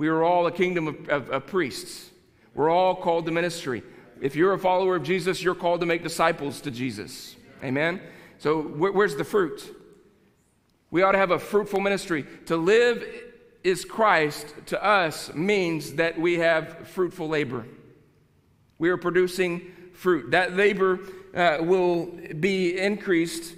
We 0.00 0.08
are 0.08 0.24
all 0.24 0.46
a 0.46 0.50
kingdom 0.50 0.88
of, 0.88 1.08
of, 1.10 1.28
of 1.28 1.46
priests. 1.46 2.08
We're 2.54 2.70
all 2.70 2.96
called 2.96 3.26
to 3.26 3.32
ministry. 3.32 3.82
If 4.18 4.34
you're 4.34 4.54
a 4.54 4.58
follower 4.58 4.96
of 4.96 5.02
Jesus, 5.02 5.42
you're 5.42 5.54
called 5.54 5.80
to 5.80 5.86
make 5.86 6.02
disciples 6.02 6.62
to 6.62 6.70
Jesus. 6.70 7.36
Amen? 7.62 8.00
So, 8.38 8.62
where, 8.62 8.92
where's 8.92 9.16
the 9.16 9.24
fruit? 9.24 9.76
We 10.90 11.02
ought 11.02 11.12
to 11.12 11.18
have 11.18 11.32
a 11.32 11.38
fruitful 11.38 11.80
ministry. 11.80 12.24
To 12.46 12.56
live 12.56 13.04
is 13.62 13.84
Christ 13.84 14.54
to 14.68 14.82
us 14.82 15.34
means 15.34 15.92
that 15.96 16.18
we 16.18 16.38
have 16.38 16.88
fruitful 16.88 17.28
labor. 17.28 17.66
We 18.78 18.88
are 18.88 18.96
producing 18.96 19.70
fruit. 19.92 20.30
That 20.30 20.56
labor 20.56 21.00
uh, 21.34 21.58
will 21.60 22.06
be 22.40 22.78
increased 22.78 23.54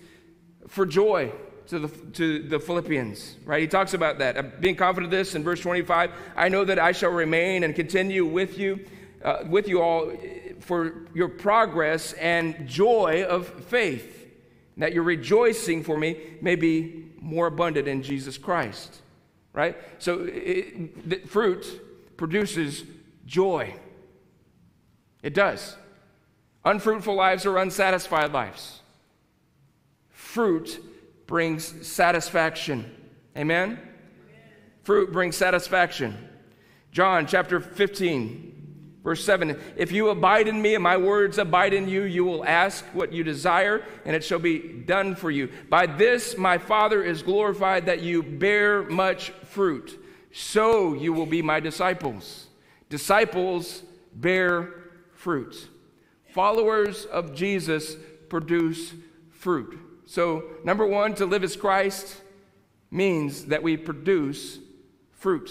for 0.67 0.87
joy 0.87 1.31
to 1.73 1.79
the, 1.79 1.89
to 1.89 2.43
the 2.43 2.61
Philippians, 2.61 3.37
right? 3.47 3.63
He 3.63 3.67
talks 3.67 3.95
about 3.95 4.19
that. 4.19 4.61
Being 4.61 4.77
confident 4.77 5.11
of 5.13 5.19
this 5.19 5.35
in 5.35 5.43
verse 5.43 5.59
25, 5.61 6.11
I 6.37 6.51
know 6.51 6.67
that 6.67 6.79
I 6.79 6.93
shall 6.93 7.11
remain 7.11 7.65
and 7.65 7.75
continue 7.75 8.27
with 8.27 8.59
you, 8.59 8.85
uh, 9.25 9.45
with 9.49 9.69
you 9.69 9.81
all 9.81 10.13
for 10.61 11.07
your 11.15 11.29
progress 11.29 12.13
and 12.15 12.69
joy 12.69 13.25
of 13.27 13.49
faith, 13.65 14.29
that 14.77 14.93
your 14.93 15.03
rejoicing 15.03 15.83
for 15.83 15.97
me 15.97 16.21
may 16.43 16.57
be 16.57 17.07
more 17.19 17.47
abundant 17.47 17.89
in 17.89 18.03
Jesus 18.03 18.37
Christ, 18.37 19.01
right? 19.55 19.75
So 19.99 20.29
it, 20.31 21.27
fruit 21.27 21.81
produces 22.19 22.85
joy. 23.25 23.75
It 25.23 25.33
does. 25.33 25.75
Unfruitful 26.67 27.15
lives 27.15 27.47
are 27.47 27.57
unsatisfied 27.57 28.33
lives. 28.33 28.81
Fruit 30.11 30.79
brings 31.33 31.87
satisfaction. 31.89 32.85
Amen? 33.39 33.79
Fruit 34.83 35.11
brings 35.11 35.35
satisfaction. 35.35 36.29
John 36.91 37.27
chapter 37.27 37.59
15, 37.59 38.99
verse 39.03 39.25
7 39.25 39.59
If 39.79 39.93
you 39.93 40.11
abide 40.11 40.47
in 40.47 40.61
me 40.61 40.75
and 40.75 40.85
my 40.85 40.99
words 40.99 41.39
abide 41.39 41.73
in 41.73 41.89
you, 41.89 42.03
you 42.03 42.27
will 42.27 42.45
ask 42.45 42.85
what 42.93 43.15
you 43.15 43.25
desire, 43.25 43.83
and 44.05 44.15
it 44.15 44.23
shall 44.23 44.41
be 44.41 44.59
done 44.59 45.15
for 45.15 45.31
you. 45.31 45.49
By 45.71 45.87
this 45.87 46.37
my 46.37 46.59
Father 46.59 47.03
is 47.03 47.23
glorified 47.23 47.87
that 47.87 48.03
you 48.03 48.23
bear 48.23 48.83
much 48.83 49.31
fruit. 49.31 50.05
So 50.33 50.93
you 50.93 51.15
will 51.15 51.25
be 51.25 51.41
my 51.41 51.61
disciples. 51.61 52.49
Disciples 52.91 53.83
bear 54.13 54.69
fruit. 55.15 55.71
Followers 56.35 57.07
of 57.07 57.35
Jesus 57.35 57.97
produce 58.29 58.93
fruit. 59.31 59.82
So, 60.13 60.45
number 60.63 60.87
one, 60.87 61.15
to 61.15 61.25
live 61.25 61.43
as 61.43 61.57
Christ 61.57 62.21
means 62.91 63.47
that 63.47 63.63
we 63.63 63.79
produce 63.79 64.59
fruit. 65.13 65.51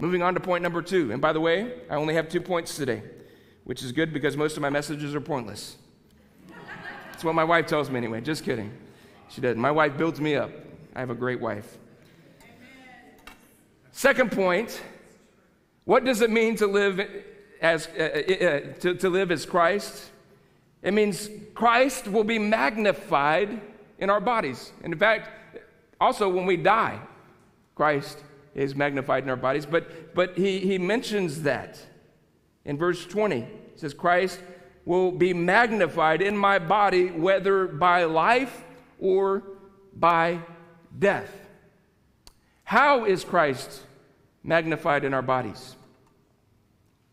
Moving 0.00 0.20
on 0.20 0.34
to 0.34 0.40
point 0.40 0.64
number 0.64 0.82
two. 0.82 1.12
And 1.12 1.22
by 1.22 1.32
the 1.32 1.40
way, 1.40 1.74
I 1.88 1.94
only 1.94 2.14
have 2.14 2.28
two 2.28 2.40
points 2.40 2.74
today, 2.74 3.04
which 3.62 3.84
is 3.84 3.92
good 3.92 4.12
because 4.12 4.36
most 4.36 4.56
of 4.56 4.62
my 4.62 4.68
messages 4.68 5.14
are 5.14 5.20
pointless. 5.20 5.76
That's 7.12 7.22
what 7.22 7.36
my 7.36 7.44
wife 7.44 7.68
tells 7.68 7.88
me 7.88 7.98
anyway. 7.98 8.20
Just 8.20 8.42
kidding. 8.42 8.72
She 9.28 9.40
doesn't. 9.40 9.60
My 9.60 9.70
wife 9.70 9.96
builds 9.96 10.20
me 10.20 10.34
up. 10.34 10.50
I 10.96 10.98
have 10.98 11.10
a 11.10 11.14
great 11.14 11.40
wife. 11.40 11.78
Second 13.92 14.32
point 14.32 14.82
what 15.84 16.04
does 16.04 16.20
it 16.20 16.30
mean 16.30 16.56
to 16.56 16.66
live 16.66 16.98
as, 17.60 17.86
uh, 17.96 18.00
uh, 18.02 18.44
uh 18.44 18.60
to, 18.80 18.94
to 18.96 19.08
live 19.08 19.30
as 19.30 19.46
Christ? 19.46 20.10
It 20.82 20.92
means 20.94 21.30
Christ 21.54 22.08
will 22.08 22.24
be 22.24 22.40
magnified 22.40 23.60
in 23.98 24.10
our 24.10 24.20
bodies. 24.20 24.72
And 24.82 24.92
in 24.92 24.98
fact, 24.98 25.30
also 26.00 26.28
when 26.28 26.46
we 26.46 26.56
die, 26.56 27.00
Christ 27.74 28.18
is 28.54 28.74
magnified 28.74 29.24
in 29.24 29.30
our 29.30 29.36
bodies. 29.36 29.66
But, 29.66 30.14
but 30.14 30.36
he, 30.36 30.60
he 30.60 30.78
mentions 30.78 31.42
that 31.42 31.78
in 32.64 32.78
verse 32.78 33.04
20. 33.06 33.40
He 33.40 33.46
says, 33.76 33.94
Christ 33.94 34.40
will 34.84 35.10
be 35.10 35.32
magnified 35.32 36.22
in 36.22 36.36
my 36.36 36.58
body, 36.58 37.10
whether 37.10 37.66
by 37.66 38.04
life 38.04 38.64
or 39.00 39.42
by 39.96 40.40
death. 40.98 41.34
How 42.64 43.04
is 43.04 43.24
Christ 43.24 43.82
magnified 44.42 45.04
in 45.04 45.14
our 45.14 45.22
bodies? 45.22 45.76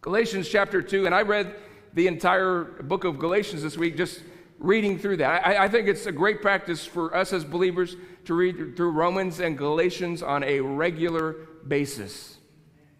Galatians 0.02 0.50
chapter 0.50 0.82
2, 0.82 1.06
and 1.06 1.14
I 1.14 1.22
read 1.22 1.56
the 1.94 2.08
entire 2.08 2.64
book 2.64 3.04
of 3.04 3.20
Galatians 3.20 3.62
this 3.62 3.78
week 3.78 3.98
just 3.98 4.22
reading 4.62 5.00
through 5.00 5.18
that. 5.18 5.46
I, 5.46 5.66
I, 5.66 5.68
think 5.68 5.88
it's 5.88 6.06
a 6.06 6.12
great 6.12 6.42
practice 6.42 6.86
for 6.86 7.16
us 7.16 7.34
as 7.34 7.44
believers 7.44 7.96
to 8.26 8.36
read 8.36 8.78
through 8.78 8.92
Romans 8.92 9.40
and 9.40 9.58
Galatians 9.58 10.22
on 10.22 10.44
a 10.44 10.60
regular 10.60 11.34
basis. 11.68 12.38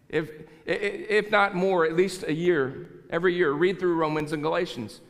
If, 0.08 0.30
if 0.66 1.30
not 1.30 1.54
more, 1.54 1.86
at 1.86 1.96
least 1.96 2.24
a 2.24 2.32
year, 2.32 2.90
every 3.10 3.34
year, 3.34 3.52
read 3.52 3.78
through 3.78 3.94
Romans 3.94 4.32
and 4.32 4.42
Galatians. 4.42 5.00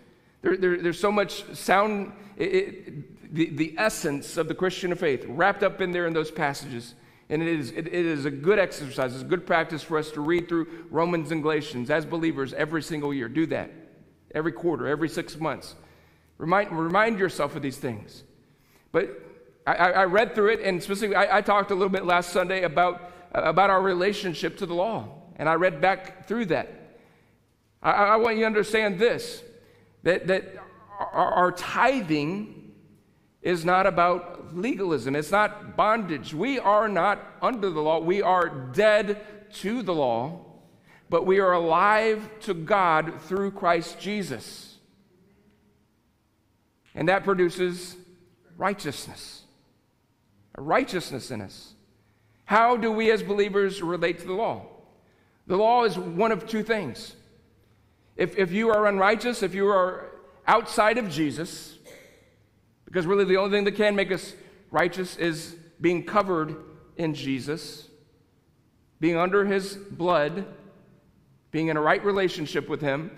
There, 0.42 0.56
there, 0.56 0.76
there's 0.76 1.00
so 1.00 1.10
much 1.10 1.42
sound, 1.56 2.12
it, 2.36 2.44
it, 2.44 3.34
the, 3.34 3.50
the 3.50 3.74
essence 3.78 4.36
of 4.36 4.46
the 4.46 4.54
Christian 4.54 4.94
faith 4.94 5.24
wrapped 5.26 5.62
up 5.62 5.80
in 5.80 5.90
there 5.90 6.06
in 6.06 6.12
those 6.12 6.30
passages. 6.30 6.94
And 7.30 7.40
it 7.42 7.48
is, 7.48 7.70
it, 7.70 7.86
it 7.86 7.94
is 7.94 8.26
a 8.26 8.30
good 8.30 8.58
exercise, 8.58 9.14
it's 9.14 9.22
a 9.22 9.26
good 9.26 9.46
practice 9.46 9.82
for 9.82 9.96
us 9.96 10.10
to 10.10 10.20
read 10.20 10.48
through 10.48 10.86
Romans 10.90 11.32
and 11.32 11.42
Galatians 11.42 11.88
as 11.88 12.04
believers 12.04 12.52
every 12.52 12.82
single 12.82 13.14
year. 13.14 13.28
Do 13.28 13.46
that 13.46 13.70
every 14.34 14.52
quarter, 14.52 14.86
every 14.86 15.08
six 15.08 15.38
months. 15.38 15.74
Remind, 16.38 16.72
remind 16.72 17.18
yourself 17.18 17.56
of 17.56 17.62
these 17.62 17.76
things. 17.76 18.24
But 18.90 19.20
I, 19.66 19.74
I 19.74 20.04
read 20.04 20.34
through 20.34 20.54
it, 20.54 20.60
and 20.60 20.82
specifically, 20.82 21.16
I, 21.16 21.38
I, 21.38 21.40
talked 21.40 21.70
a 21.70 21.74
little 21.74 21.88
bit 21.88 22.04
last 22.04 22.30
Sunday 22.30 22.64
about, 22.64 23.12
uh, 23.34 23.42
about 23.42 23.70
our 23.70 23.80
relationship 23.80 24.56
to 24.58 24.66
the 24.66 24.74
law. 24.74 25.08
And 25.36 25.48
I 25.48 25.54
read 25.54 25.80
back 25.80 26.26
through 26.26 26.46
that. 26.46 26.98
I, 27.82 27.90
I 27.90 28.16
want 28.16 28.36
you 28.36 28.42
to 28.42 28.46
understand 28.46 28.98
this 28.98 29.42
that, 30.02 30.26
that 30.26 30.56
our, 30.98 31.32
our 31.32 31.52
tithing 31.52 32.72
is 33.40 33.64
not 33.64 33.86
about 33.86 34.56
legalism, 34.56 35.16
it's 35.16 35.30
not 35.30 35.76
bondage. 35.76 36.34
We 36.34 36.58
are 36.58 36.88
not 36.88 37.24
under 37.40 37.70
the 37.70 37.80
law, 37.80 38.00
we 38.00 38.22
are 38.22 38.48
dead 38.48 39.24
to 39.54 39.82
the 39.82 39.94
law, 39.94 40.44
but 41.08 41.26
we 41.26 41.38
are 41.40 41.52
alive 41.52 42.28
to 42.40 42.54
God 42.54 43.20
through 43.22 43.52
Christ 43.52 44.00
Jesus. 44.00 44.71
And 46.94 47.08
that 47.08 47.24
produces 47.24 47.96
righteousness, 48.56 49.42
a 50.54 50.62
righteousness 50.62 51.30
in 51.30 51.40
us. 51.40 51.74
How 52.44 52.76
do 52.76 52.92
we 52.92 53.10
as 53.10 53.22
believers 53.22 53.82
relate 53.82 54.18
to 54.18 54.26
the 54.26 54.34
law? 54.34 54.66
The 55.46 55.56
law 55.56 55.84
is 55.84 55.98
one 55.98 56.32
of 56.32 56.46
two 56.46 56.62
things. 56.62 57.16
If, 58.16 58.36
if 58.36 58.52
you 58.52 58.70
are 58.70 58.86
unrighteous, 58.86 59.42
if 59.42 59.54
you 59.54 59.68
are 59.68 60.10
outside 60.46 60.98
of 60.98 61.08
Jesus, 61.08 61.78
because 62.84 63.06
really 63.06 63.24
the 63.24 63.38
only 63.38 63.56
thing 63.56 63.64
that 63.64 63.76
can 63.76 63.96
make 63.96 64.12
us 64.12 64.34
righteous 64.70 65.16
is 65.16 65.56
being 65.80 66.04
covered 66.04 66.56
in 66.96 67.14
Jesus, 67.14 67.88
being 69.00 69.16
under 69.16 69.44
his 69.46 69.76
blood, 69.76 70.46
being 71.50 71.68
in 71.68 71.76
a 71.76 71.80
right 71.80 72.04
relationship 72.04 72.68
with 72.68 72.80
him, 72.80 73.10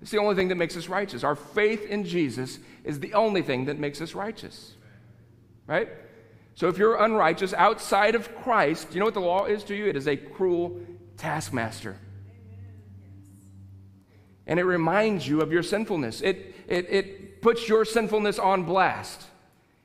it's 0.00 0.10
the 0.10 0.18
only 0.18 0.34
thing 0.34 0.48
that 0.48 0.54
makes 0.54 0.76
us 0.76 0.88
righteous. 0.88 1.24
Our 1.24 1.36
faith 1.36 1.86
in 1.86 2.04
Jesus 2.04 2.58
is 2.84 3.00
the 3.00 3.14
only 3.14 3.42
thing 3.42 3.66
that 3.66 3.78
makes 3.78 4.00
us 4.00 4.14
righteous. 4.14 4.74
Right? 5.66 5.88
So 6.54 6.68
if 6.68 6.78
you're 6.78 6.96
unrighteous 6.96 7.52
outside 7.54 8.14
of 8.14 8.34
Christ, 8.36 8.88
you 8.92 8.98
know 8.98 9.04
what 9.04 9.14
the 9.14 9.20
law 9.20 9.46
is 9.46 9.62
to 9.64 9.74
you? 9.74 9.86
It 9.86 9.96
is 9.96 10.08
a 10.08 10.16
cruel 10.16 10.80
taskmaster. 11.16 11.96
And 14.46 14.58
it 14.58 14.64
reminds 14.64 15.28
you 15.28 15.42
of 15.42 15.52
your 15.52 15.62
sinfulness. 15.62 16.22
It, 16.22 16.54
it, 16.66 16.86
it 16.90 17.42
puts 17.42 17.68
your 17.68 17.84
sinfulness 17.84 18.38
on 18.38 18.64
blast. 18.64 19.22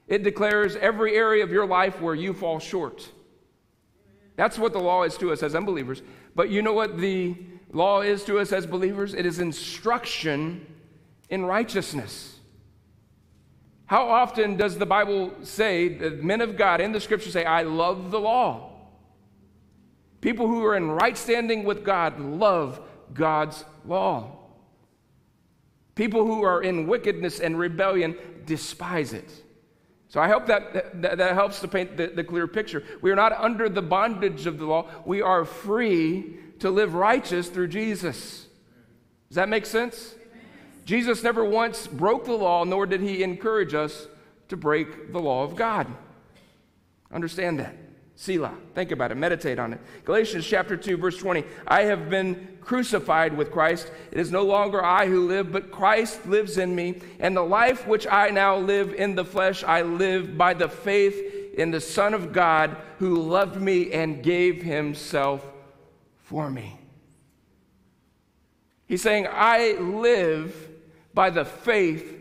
It 0.07 0.23
declares 0.23 0.75
every 0.75 1.15
area 1.15 1.43
of 1.43 1.51
your 1.51 1.65
life 1.65 2.01
where 2.01 2.15
you 2.15 2.33
fall 2.33 2.59
short. 2.59 3.09
That's 4.35 4.57
what 4.57 4.73
the 4.73 4.79
law 4.79 5.03
is 5.03 5.17
to 5.17 5.31
us 5.31 5.43
as 5.43 5.55
unbelievers. 5.55 6.01
But 6.35 6.49
you 6.49 6.61
know 6.61 6.73
what 6.73 6.97
the 6.97 7.35
law 7.71 8.01
is 8.01 8.23
to 8.25 8.39
us 8.39 8.51
as 8.51 8.65
believers? 8.65 9.13
It 9.13 9.25
is 9.25 9.39
instruction 9.39 10.65
in 11.29 11.45
righteousness. 11.45 12.39
How 13.87 14.09
often 14.09 14.57
does 14.57 14.77
the 14.77 14.85
Bible 14.85 15.31
say, 15.43 15.89
the 15.89 16.11
men 16.11 16.41
of 16.41 16.57
God 16.57 16.81
in 16.81 16.91
the 16.91 16.99
scripture 16.99 17.29
say, 17.29 17.45
I 17.45 17.63
love 17.63 18.11
the 18.11 18.19
law? 18.19 18.71
People 20.21 20.47
who 20.47 20.63
are 20.65 20.75
in 20.75 20.89
right 20.89 21.15
standing 21.15 21.65
with 21.65 21.83
God 21.83 22.19
love 22.19 22.81
God's 23.13 23.63
law. 23.85 24.31
People 25.93 26.25
who 26.25 26.43
are 26.43 26.63
in 26.63 26.87
wickedness 26.87 27.39
and 27.39 27.59
rebellion 27.59 28.17
despise 28.45 29.13
it. 29.13 29.31
So 30.07 30.19
I 30.19 30.27
hope 30.27 30.47
that, 30.47 31.01
that, 31.01 31.17
that 31.17 31.33
helps 31.33 31.59
to 31.61 31.67
paint 31.67 31.97
the, 31.97 32.07
the 32.07 32.23
clear 32.23 32.47
picture. 32.47 32.83
We 33.01 33.11
are 33.11 33.15
not 33.15 33.33
under 33.33 33.69
the 33.69 33.81
bondage 33.81 34.45
of 34.45 34.57
the 34.57 34.65
law, 34.65 34.89
we 35.05 35.21
are 35.21 35.45
free 35.45 36.37
to 36.59 36.69
live 36.69 36.93
righteous 36.93 37.49
through 37.49 37.67
Jesus. 37.67 38.47
Does 39.29 39.35
that 39.35 39.49
make 39.49 39.65
sense? 39.65 40.15
Jesus 40.85 41.23
never 41.23 41.43
once 41.43 41.87
broke 41.87 42.25
the 42.25 42.33
law, 42.33 42.63
nor 42.63 42.85
did 42.85 43.01
he 43.01 43.23
encourage 43.23 43.73
us 43.73 44.07
to 44.49 44.57
break 44.57 45.11
the 45.11 45.19
law 45.19 45.43
of 45.43 45.55
God. 45.55 45.87
Understand 47.11 47.59
that. 47.59 47.75
Selah. 48.15 48.53
Think 48.73 48.91
about 48.91 49.11
it. 49.11 49.15
Meditate 49.15 49.59
on 49.59 49.73
it. 49.73 49.81
Galatians 50.05 50.45
chapter 50.45 50.77
2, 50.77 50.95
verse 50.95 51.17
20. 51.17 51.43
I 51.67 51.81
have 51.83 52.09
been 52.09 52.57
crucified 52.61 53.35
with 53.35 53.51
Christ. 53.51 53.91
It 54.11 54.19
is 54.19 54.31
no 54.31 54.43
longer 54.43 54.83
I 54.83 55.07
who 55.07 55.27
live, 55.27 55.51
but 55.51 55.71
Christ 55.71 56.25
lives 56.25 56.57
in 56.57 56.73
me. 56.73 57.01
And 57.19 57.35
the 57.35 57.43
life 57.43 57.85
which 57.87 58.07
I 58.07 58.29
now 58.29 58.57
live 58.57 58.93
in 58.93 59.15
the 59.15 59.25
flesh, 59.25 59.63
I 59.63 59.81
live 59.81 60.37
by 60.37 60.53
the 60.53 60.69
faith 60.69 61.53
in 61.57 61.71
the 61.71 61.81
Son 61.81 62.13
of 62.13 62.31
God 62.31 62.77
who 62.99 63.15
loved 63.15 63.59
me 63.59 63.91
and 63.91 64.23
gave 64.23 64.61
himself 64.61 65.45
for 66.25 66.49
me. 66.49 66.79
He's 68.87 69.01
saying, 69.01 69.27
I 69.31 69.73
live 69.79 70.69
by 71.13 71.29
the 71.29 71.45
faith 71.45 72.19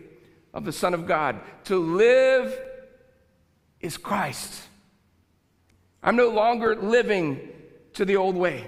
of 0.55 0.65
the 0.65 0.73
Son 0.73 0.95
of 0.95 1.07
God. 1.07 1.41
To 1.65 1.77
live 1.77 2.59
is 3.81 3.97
Christ. 3.97 4.63
I'm 6.03 6.17
no 6.17 6.29
longer 6.29 6.77
living 6.77 7.51
to 7.95 8.05
the 8.05 8.17
old 8.17 8.37
way. 8.37 8.67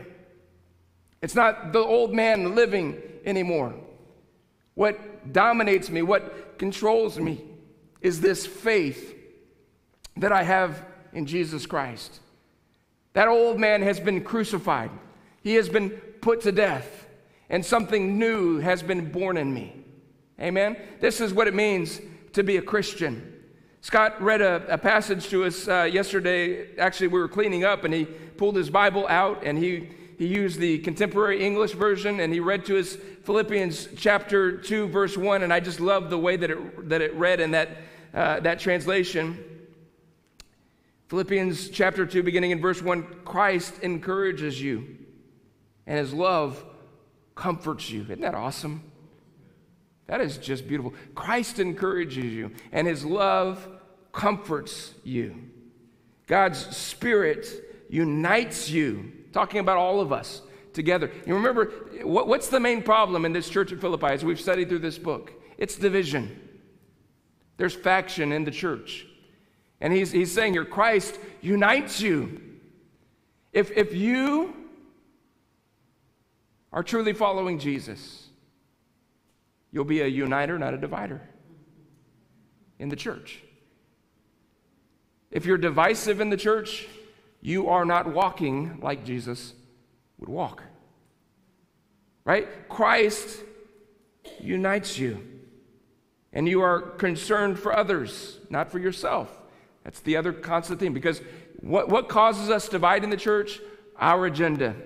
It's 1.23 1.35
not 1.35 1.73
the 1.73 1.81
old 1.81 2.13
man 2.13 2.55
living 2.55 3.01
anymore. 3.25 3.75
What 4.75 5.33
dominates 5.33 5.91
me, 5.91 6.03
what 6.03 6.59
controls 6.59 7.19
me, 7.19 7.43
is 8.01 8.21
this 8.21 8.47
faith 8.47 9.15
that 10.17 10.33
I 10.33 10.43
have 10.43 10.85
in 11.13 11.27
Jesus 11.27 11.67
Christ. 11.67 12.21
That 13.15 13.29
old 13.29 13.59
man 13.59 13.83
has 13.83 13.99
been 13.99 14.23
crucified, 14.23 14.91
he 15.47 15.55
has 15.55 15.69
been 15.69 15.91
put 15.91 16.41
to 16.41 16.51
death, 16.51 17.07
and 17.49 17.65
something 17.65 18.19
new 18.19 18.59
has 18.59 18.83
been 18.83 19.13
born 19.13 19.37
in 19.37 19.55
me. 19.55 19.73
Amen? 20.41 20.77
This 20.99 21.21
is 21.21 21.33
what 21.33 21.47
it 21.47 21.55
means 21.55 22.01
to 22.33 22.43
be 22.43 22.57
a 22.57 22.63
Christian. 22.63 23.33
Scott 23.81 24.21
read 24.21 24.41
a, 24.41 24.67
a 24.67 24.77
passage 24.77 25.29
to 25.29 25.45
us 25.45 25.69
uh, 25.69 25.85
yesterday. 25.85 26.77
Actually, 26.79 27.07
we 27.07 27.21
were 27.21 27.29
cleaning 27.29 27.63
up, 27.63 27.85
and 27.85 27.95
he 27.95 28.07
pulled 28.07 28.57
his 28.57 28.71
Bible 28.71 29.07
out 29.09 29.45
and 29.45 29.57
he, 29.57 29.89
he 30.19 30.27
used 30.27 30.59
the 30.59 30.79
contemporary 30.79 31.41
English 31.45 31.75
version 31.75 32.19
and 32.19 32.33
he 32.33 32.41
read 32.41 32.65
to 32.65 32.81
us 32.81 32.97
Philippians 33.23 33.91
chapter 33.97 34.57
2, 34.57 34.89
verse 34.89 35.17
1. 35.17 35.45
And 35.45 35.53
I 35.53 35.61
just 35.61 35.79
love 35.79 36.11
the 36.11 36.19
way 36.19 36.37
that 36.37 36.51
it, 36.51 36.89
that 36.89 37.03
it 37.03 37.15
read 37.15 37.39
in 37.39 37.53
that, 37.53 37.69
uh, 38.13 38.41
that 38.41 38.59
translation. 38.59 39.39
Philippians 41.07 41.69
chapter 41.69 42.05
2, 42.05 42.25
beginning 42.25 42.51
in 42.51 42.61
verse 42.61 42.83
1 42.83 43.05
Christ 43.25 43.75
encourages 43.83 44.61
you, 44.61 45.06
and 45.87 45.99
his 45.99 46.13
love 46.13 46.65
comforts 47.35 47.91
you. 47.91 48.03
Isn't 48.03 48.21
that 48.21 48.35
awesome? 48.35 48.83
That 50.07 50.21
is 50.21 50.39
just 50.39 50.69
beautiful. 50.69 50.95
Christ 51.15 51.59
encourages 51.59 52.25
you, 52.25 52.53
and 52.73 52.87
his 52.87 53.05
love 53.05 53.69
comforts 54.13 54.95
you. 55.05 55.35
God's 56.27 56.77
Spirit 56.77 57.47
unites 57.89 58.71
you, 58.71 59.13
talking 59.33 59.61
about 59.61 59.77
all 59.77 60.01
of 60.01 60.13
us 60.13 60.43
together. 60.73 61.11
You 61.27 61.35
remember, 61.35 61.73
what, 62.03 62.29
what's 62.29 62.49
the 62.49 62.61
main 62.61 62.83
problem 62.83 63.25
in 63.25 63.33
this 63.33 63.49
church 63.49 63.73
at 63.73 63.81
Philippi 63.81 64.07
as 64.07 64.25
we've 64.25 64.41
studied 64.41 64.69
through 64.69 64.81
this 64.81 64.99
book? 64.99 65.33
It's 65.59 65.77
division. 65.77 66.41
There's 67.57 67.75
faction 67.75 68.33
in 68.33 68.45
the 68.45 68.51
church. 68.51 69.07
And 69.81 69.93
he's, 69.93 70.13
he's 70.13 70.33
saying 70.33 70.53
here, 70.53 70.65
Christ 70.65 71.19
unites 71.41 72.01
you. 72.01 72.41
If, 73.53 73.71
if 73.73 73.95
you 73.95 74.55
are 76.77 76.83
truly 76.83 77.15
following 77.15 77.59
Jesus, 77.59 78.29
you'll 79.73 79.87
be 79.87 80.03
a 80.03 80.07
uniter, 80.07 80.59
not 80.59 80.75
a 80.75 80.77
divider 80.77 81.23
in 82.79 82.91
the 82.91 82.97
church. 82.97 83.41
If 85.31 85.47
you're 85.47 85.57
divisive 85.57 86.21
in 86.21 86.29
the 86.29 86.37
church, 86.37 86.87
you 87.41 87.71
are 87.71 87.87
not 87.87 88.13
walking 88.13 88.79
like 88.83 89.07
Jesus 89.07 89.55
would 90.19 90.29
walk. 90.29 90.63
Right? 92.27 92.47
Christ 92.69 93.39
unites 94.39 94.99
you. 94.99 95.27
And 96.35 96.47
you 96.47 96.61
are 96.61 96.83
concerned 96.83 97.59
for 97.59 97.75
others, 97.75 98.39
not 98.51 98.71
for 98.71 98.79
yourself. 98.79 99.31
That's 99.83 100.01
the 100.01 100.19
other 100.19 100.35
constant 100.35 100.81
thing 100.81 100.93
Because 100.93 101.23
what, 101.61 101.89
what 101.89 102.11
causes 102.11 102.51
us 102.51 102.67
to 102.67 102.73
divide 102.73 103.03
in 103.03 103.09
the 103.09 103.17
church? 103.17 103.61
Our 103.99 104.27
agenda, 104.27 104.77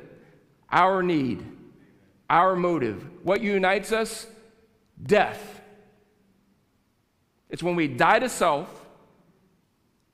our 0.70 1.02
need, 1.02 1.44
our 2.30 2.56
motive. 2.56 3.04
What 3.22 3.42
unites 3.42 3.92
us? 3.92 4.26
Death. 5.02 5.60
It's 7.50 7.62
when 7.62 7.74
we 7.74 7.88
die 7.88 8.20
to 8.20 8.28
self, 8.28 8.86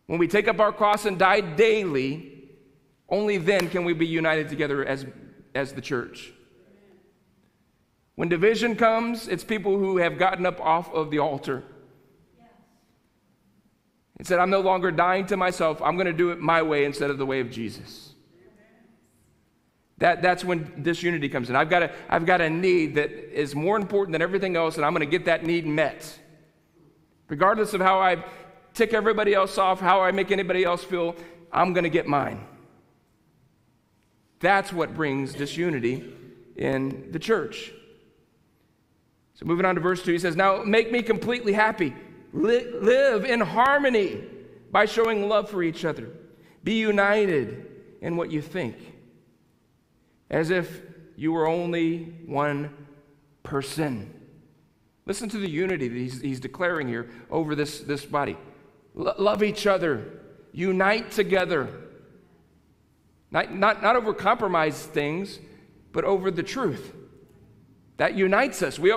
when 0.07 0.19
we 0.19 0.27
take 0.27 0.49
up 0.49 0.59
our 0.59 0.73
cross 0.73 1.05
and 1.05 1.19
die 1.19 1.41
daily, 1.41 2.33
only 3.09 3.37
then 3.39 3.69
can 3.69 3.85
we 3.85 3.93
be 3.93 4.07
united 4.07 4.49
together 4.49 4.85
as, 4.85 5.05
as 5.55 5.73
the 5.73 5.81
church. 5.81 6.33
When 8.15 8.29
division 8.29 8.77
comes, 8.77 9.29
it's 9.29 9.45
people 9.45 9.79
who 9.79 9.99
have 9.99 10.19
gotten 10.19 10.47
up 10.47 10.61
off 10.61 10.93
of 10.95 11.11
the 11.11 11.19
altar 11.19 11.63
and 14.19 14.27
said, 14.27 14.39
I'm 14.39 14.49
no 14.51 14.61
longer 14.61 14.91
dying 14.91 15.27
to 15.27 15.37
myself. 15.37 15.83
I'm 15.83 15.97
going 15.97 16.07
to 16.07 16.13
do 16.13 16.31
it 16.31 16.41
my 16.41 16.63
way 16.63 16.87
instead 16.87 17.11
of 17.11 17.19
the 17.19 17.27
way 17.27 17.41
of 17.41 17.51
Jesus. 17.51 18.06
That, 19.99 20.21
that's 20.21 20.45
when 20.45 20.83
disunity 20.83 21.29
comes 21.29 21.49
in. 21.49 21.57
I've 21.57 21.71
got, 21.71 21.85
a, 21.85 21.93
I've 22.09 22.27
got 22.27 22.41
a 22.41 22.51
need 22.51 22.97
that 22.97 23.11
is 23.11 23.55
more 23.55 23.77
important 23.77 24.13
than 24.13 24.21
everything 24.21 24.55
else, 24.55 24.77
and 24.77 24.85
I'm 24.85 24.93
going 24.93 25.01
to 25.01 25.11
get 25.11 25.25
that 25.25 25.45
need 25.45 25.67
met. 25.67 26.19
Regardless 27.29 27.73
of 27.73 27.81
how 27.81 28.01
I 28.01 28.23
tick 28.75 28.93
everybody 28.93 29.33
else 29.33 29.57
off, 29.57 29.81
how 29.81 30.03
I 30.03 30.13
make 30.13 30.31
anybody 30.31 30.65
else 30.65 30.85
feel, 30.85 31.17
I'm 31.51 31.73
going 31.73 31.85
to 31.85 31.91
get 31.91 32.07
mine. 32.07 32.47
That's 34.41 34.73
what 34.73 34.95
brings 34.95 35.33
disunity 35.33 36.13
in 36.57 37.11
the 37.11 37.19
church. 37.19 37.73
So, 39.35 39.45
moving 39.45 39.67
on 39.67 39.75
to 39.75 39.81
verse 39.81 40.03
2, 40.03 40.13
he 40.13 40.19
says, 40.19 40.37
Now 40.37 40.63
make 40.63 40.93
me 40.93 41.03
completely 41.03 41.53
happy. 41.53 41.95
live 42.33 43.25
in 43.25 43.41
harmony 43.41 44.25
by 44.71 44.85
showing 44.85 45.29
love 45.29 45.51
for 45.51 45.63
each 45.63 45.85
other. 45.85 46.11
Be 46.65 46.75
united 46.75 47.67
in 48.01 48.17
what 48.17 48.31
you 48.31 48.43
think, 48.43 48.77
as 50.31 50.51
if 50.51 50.83
you 51.17 51.33
were 51.33 51.47
only 51.47 52.05
one 52.27 52.75
person. 53.43 54.13
Listen 55.07 55.29
to 55.29 55.39
the 55.39 55.49
unity 55.49 55.89
that 55.89 55.97
he's, 55.97 56.21
he's 56.21 56.41
declaring 56.41 56.89
here 56.89 57.09
over 57.31 57.55
this, 57.55 57.81
this 57.81 58.05
body. 58.05 58.37
L- 58.99 59.15
love 59.19 59.43
each 59.43 59.67
other, 59.67 60.21
unite 60.53 61.13
together. 61.13 61.69
Not, 63.31 63.55
not, 63.55 63.83
not 63.83 63.97
over 63.97 64.13
compromise 64.13 64.85
things, 64.85 65.39
but 65.93 66.05
over 66.05 66.31
the 66.31 66.43
truth. 66.43 66.93
That 67.99 68.15
unites 68.15 68.63
us. 68.63 68.79
We, 68.79 68.95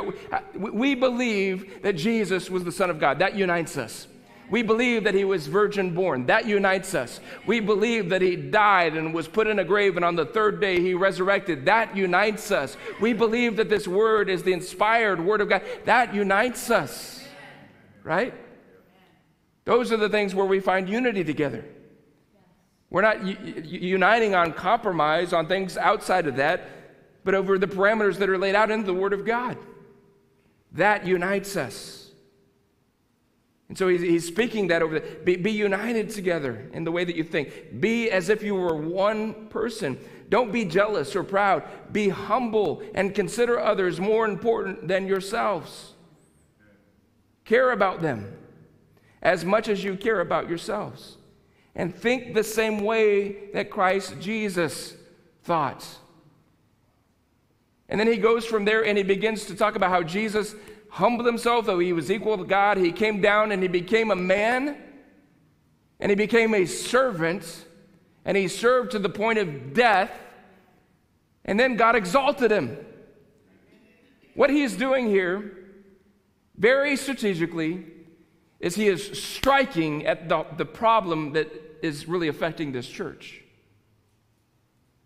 we 0.56 0.96
believe 0.96 1.84
that 1.84 1.94
Jesus 1.94 2.50
was 2.50 2.64
the 2.64 2.72
Son 2.72 2.90
of 2.90 3.00
God. 3.00 3.20
That 3.20 3.36
unites 3.36 3.78
us. 3.78 4.08
We 4.50 4.62
believe 4.64 5.04
that 5.04 5.14
he 5.14 5.24
was 5.26 5.48
virgin 5.48 5.94
born. 5.94 6.26
That 6.26 6.46
unites 6.46 6.96
us. 6.96 7.20
We 7.46 7.60
believe 7.60 8.10
that 8.10 8.22
he 8.22 8.36
died 8.36 8.96
and 8.96 9.14
was 9.14 9.28
put 9.28 9.48
in 9.48 9.60
a 9.60 9.64
grave, 9.64 9.96
and 9.96 10.06
on 10.06 10.16
the 10.16 10.26
third 10.26 10.60
day 10.60 10.80
he 10.80 10.94
resurrected. 10.94 11.66
That 11.66 11.96
unites 11.96 12.52
us. 12.52 12.78
We 13.00 13.14
believe 13.14 13.58
that 13.58 13.70
this 13.70 13.88
word 13.88 14.30
is 14.30 14.44
the 14.44 14.54
inspired 14.54 15.24
word 15.24 15.42
of 15.42 15.50
God. 15.50 15.64
That 15.86 16.14
unites 16.14 16.70
us. 16.72 17.24
Right? 18.04 18.34
Those 19.66 19.92
are 19.92 19.98
the 19.98 20.10
things 20.10 20.34
where 20.34 20.46
we 20.46 20.60
find 20.60 20.90
unity 20.90 21.24
together. 21.24 21.64
We're 22.90 23.02
not 23.02 23.24
uniting 23.24 24.34
on 24.34 24.54
compromise, 24.54 25.32
on 25.32 25.48
things 25.48 25.78
outside 25.78 26.26
of 26.26 26.38
that 26.38 26.68
but 27.24 27.36
over 27.36 27.58
the 27.58 27.68
parameters 27.68 28.18
that 28.18 28.30
are 28.30 28.38
laid 28.38 28.56
out 28.56 28.72
in 28.72 28.84
the 28.84 28.94
Word 28.94 29.14
of 29.14 29.26
God. 29.26 29.58
That 30.72 31.06
unites 31.06 31.56
us. 31.56 32.09
And 33.70 33.78
so 33.78 33.88
he's, 33.88 34.02
he's 34.02 34.28
speaking 34.28 34.68
that 34.68 34.82
over 34.82 35.00
the, 35.00 35.08
be, 35.24 35.36
be 35.36 35.52
united 35.52 36.10
together 36.10 36.68
in 36.74 36.84
the 36.84 36.92
way 36.92 37.06
that 37.06 37.16
you 37.16 37.24
think. 37.24 37.80
Be 37.80 38.10
as 38.10 38.30
if 38.30 38.42
you 38.44 38.56
were 38.56 38.76
one 38.76 39.48
person. 39.50 39.98
Don't 40.28 40.52
be 40.52 40.66
jealous 40.66 41.16
or 41.16 41.24
proud. 41.24 41.64
Be 41.92 42.10
humble 42.10 42.82
and 42.96 43.14
consider 43.14 43.60
others 43.60 44.00
more 44.00 44.26
important 44.26 44.88
than 44.88 45.08
yourselves. 45.08 45.94
Care 47.46 47.72
about 47.72 48.02
them 48.02 48.36
as 49.22 49.46
much 49.46 49.70
as 49.70 49.84
you 49.84 49.96
care 49.96 50.20
about 50.20 50.50
yourselves. 50.50 51.18
And 51.76 51.96
think 51.96 52.34
the 52.34 52.44
same 52.44 52.80
way 52.80 53.52
that 53.54 53.70
Christ 53.70 54.16
Jesus 54.20 54.96
thought. 55.44 55.86
And 57.88 58.00
then 58.00 58.08
he 58.08 58.18
goes 58.18 58.46
from 58.46 58.66
there 58.66 58.84
and 58.86 58.98
he 58.98 59.04
begins 59.04 59.46
to 59.46 59.56
talk 59.56 59.76
about 59.76 59.90
how 59.90 60.04
Jesus 60.04 60.56
humbled 60.90 61.26
himself, 61.26 61.66
though 61.66 61.80
he 61.80 61.94
was 61.94 62.12
equal 62.12 62.38
to 62.38 62.44
God. 62.44 62.78
He 62.78 62.92
came 62.92 63.22
down 63.22 63.52
and 63.52 63.62
he 63.62 63.68
became 63.68 64.12
a 64.12 64.16
man 64.16 64.78
and 66.00 66.10
he 66.10 66.16
became 66.16 66.54
a 66.54 66.66
servant 66.66 67.66
and 68.26 68.36
he 68.36 68.48
served 68.48 68.92
to 68.92 69.00
the 69.00 69.10
point 69.10 69.40
of 69.40 69.74
death. 69.74 70.12
And 71.46 71.60
then 71.60 71.76
God 71.76 71.96
exalted 71.96 72.52
him. 72.52 72.78
What 74.36 74.50
he 74.50 74.62
is 74.62 74.76
doing 74.76 75.08
here, 75.08 75.58
very 76.58 76.96
strategically, 76.96 77.86
is 78.60 78.76
he 78.76 78.88
is 78.88 79.22
striking 79.22 80.06
at 80.06 80.30
the, 80.30 80.46
the 80.58 80.66
problem 80.66 81.34
that 81.34 81.50
is 81.82 82.08
really 82.08 82.28
affecting 82.28 82.72
this 82.72 82.88
church. 82.88 83.42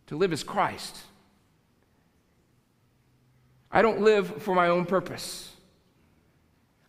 To 0.08 0.17
live 0.17 0.34
as 0.34 0.43
Christ. 0.43 0.98
I 3.72 3.82
don't 3.82 4.02
live 4.02 4.41
for 4.43 4.54
my 4.54 4.67
own 4.67 4.86
purpose. 4.86 5.53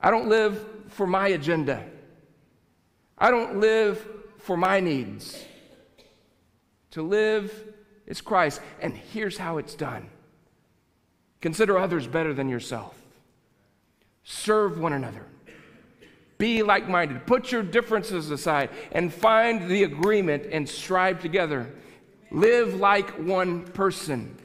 I 0.04 0.10
don't 0.10 0.28
live 0.28 0.62
for 0.88 1.06
my 1.06 1.28
agenda. 1.28 1.82
I 3.16 3.30
don't 3.30 3.58
live 3.58 4.06
for 4.36 4.54
my 4.54 4.78
needs. 4.78 5.42
To 6.90 7.00
live 7.00 7.50
is 8.06 8.20
Christ. 8.20 8.60
And 8.82 8.94
here's 8.94 9.38
how 9.38 9.56
it's 9.56 9.74
done 9.74 10.10
consider 11.40 11.78
others 11.78 12.06
better 12.06 12.34
than 12.34 12.50
yourself, 12.50 12.94
serve 14.24 14.78
one 14.78 14.92
another. 14.92 15.24
Be 16.36 16.62
like 16.62 16.86
minded. 16.86 17.26
Put 17.26 17.50
your 17.50 17.62
differences 17.62 18.30
aside 18.30 18.68
and 18.92 19.10
find 19.10 19.70
the 19.70 19.84
agreement 19.84 20.44
and 20.52 20.68
strive 20.68 21.22
together. 21.22 21.72
Live 22.30 22.74
like 22.74 23.08
one 23.18 23.64
person. 23.68 24.36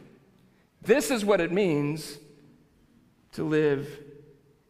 This 0.82 1.12
is 1.12 1.26
what 1.26 1.42
it 1.42 1.52
means 1.52 2.18
to 3.34 3.44
live 3.44 3.90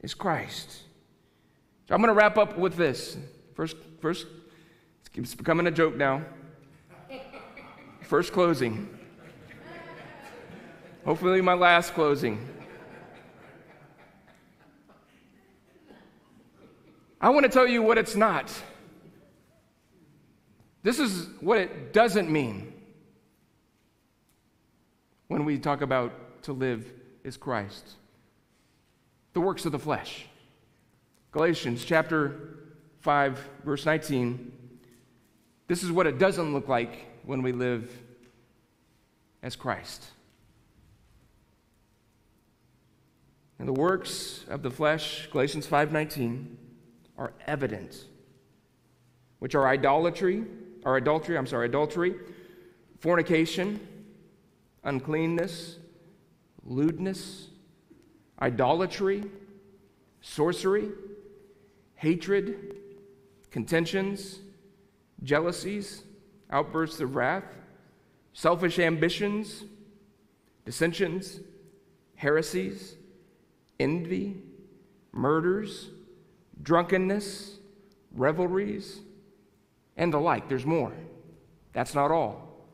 is 0.01 0.13
Christ. 0.13 0.81
So 1.87 1.95
I'm 1.95 2.01
going 2.01 2.13
to 2.13 2.17
wrap 2.17 2.37
up 2.37 2.57
with 2.57 2.75
this. 2.75 3.17
First, 3.55 3.75
first, 3.99 4.27
it's 5.13 5.35
becoming 5.35 5.67
a 5.67 5.71
joke 5.71 5.95
now. 5.95 6.23
First 8.01 8.31
closing. 8.31 8.89
Hopefully, 11.05 11.41
my 11.41 11.53
last 11.53 11.93
closing. 11.93 12.47
I 17.21 17.29
want 17.29 17.43
to 17.43 17.49
tell 17.49 17.67
you 17.67 17.81
what 17.81 17.97
it's 17.97 18.15
not. 18.15 18.51
This 20.83 20.99
is 20.99 21.27
what 21.41 21.57
it 21.57 21.91
doesn't 21.91 22.29
mean 22.29 22.73
when 25.27 25.43
we 25.43 25.59
talk 25.59 25.81
about 25.81 26.43
to 26.43 26.53
live 26.53 26.89
is 27.23 27.35
Christ 27.35 27.98
the 29.33 29.41
works 29.41 29.65
of 29.65 29.71
the 29.71 29.79
flesh. 29.79 30.25
Galatians 31.31 31.85
chapter 31.85 32.57
5, 32.99 33.49
verse 33.63 33.85
19. 33.85 34.51
This 35.67 35.83
is 35.83 35.91
what 35.91 36.07
it 36.07 36.17
doesn't 36.17 36.53
look 36.53 36.67
like 36.67 37.05
when 37.23 37.41
we 37.41 37.51
live 37.51 37.91
as 39.43 39.55
Christ. 39.55 40.03
And 43.59 43.67
the 43.67 43.73
works 43.73 44.45
of 44.47 44.63
the 44.63 44.71
flesh, 44.71 45.27
Galatians 45.31 45.67
5:19, 45.67 46.57
are 47.17 47.33
evident, 47.45 48.05
which 49.39 49.53
are 49.53 49.67
idolatry, 49.67 50.45
or 50.85 50.95
adultery, 50.97 51.37
I'm 51.37 51.45
sorry, 51.45 51.67
adultery, 51.67 52.15
fornication, 52.99 53.79
uncleanness, 54.83 55.77
lewdness, 56.63 57.49
idolatry, 58.41 59.23
sorcery, 60.21 60.89
hatred, 61.95 62.75
contentions, 63.51 64.39
jealousies, 65.23 66.03
outbursts 66.51 66.99
of 66.99 67.15
wrath, 67.15 67.43
selfish 68.33 68.79
ambitions, 68.79 69.63
dissensions, 70.65 71.39
heresies, 72.15 72.95
envy, 73.79 74.41
murders, 75.11 75.89
drunkenness, 76.61 77.57
revelries, 78.13 78.99
and 79.97 80.13
the 80.13 80.19
like. 80.19 80.47
There's 80.47 80.65
more. 80.65 80.93
That's 81.73 81.93
not 81.93 82.11
all, 82.11 82.65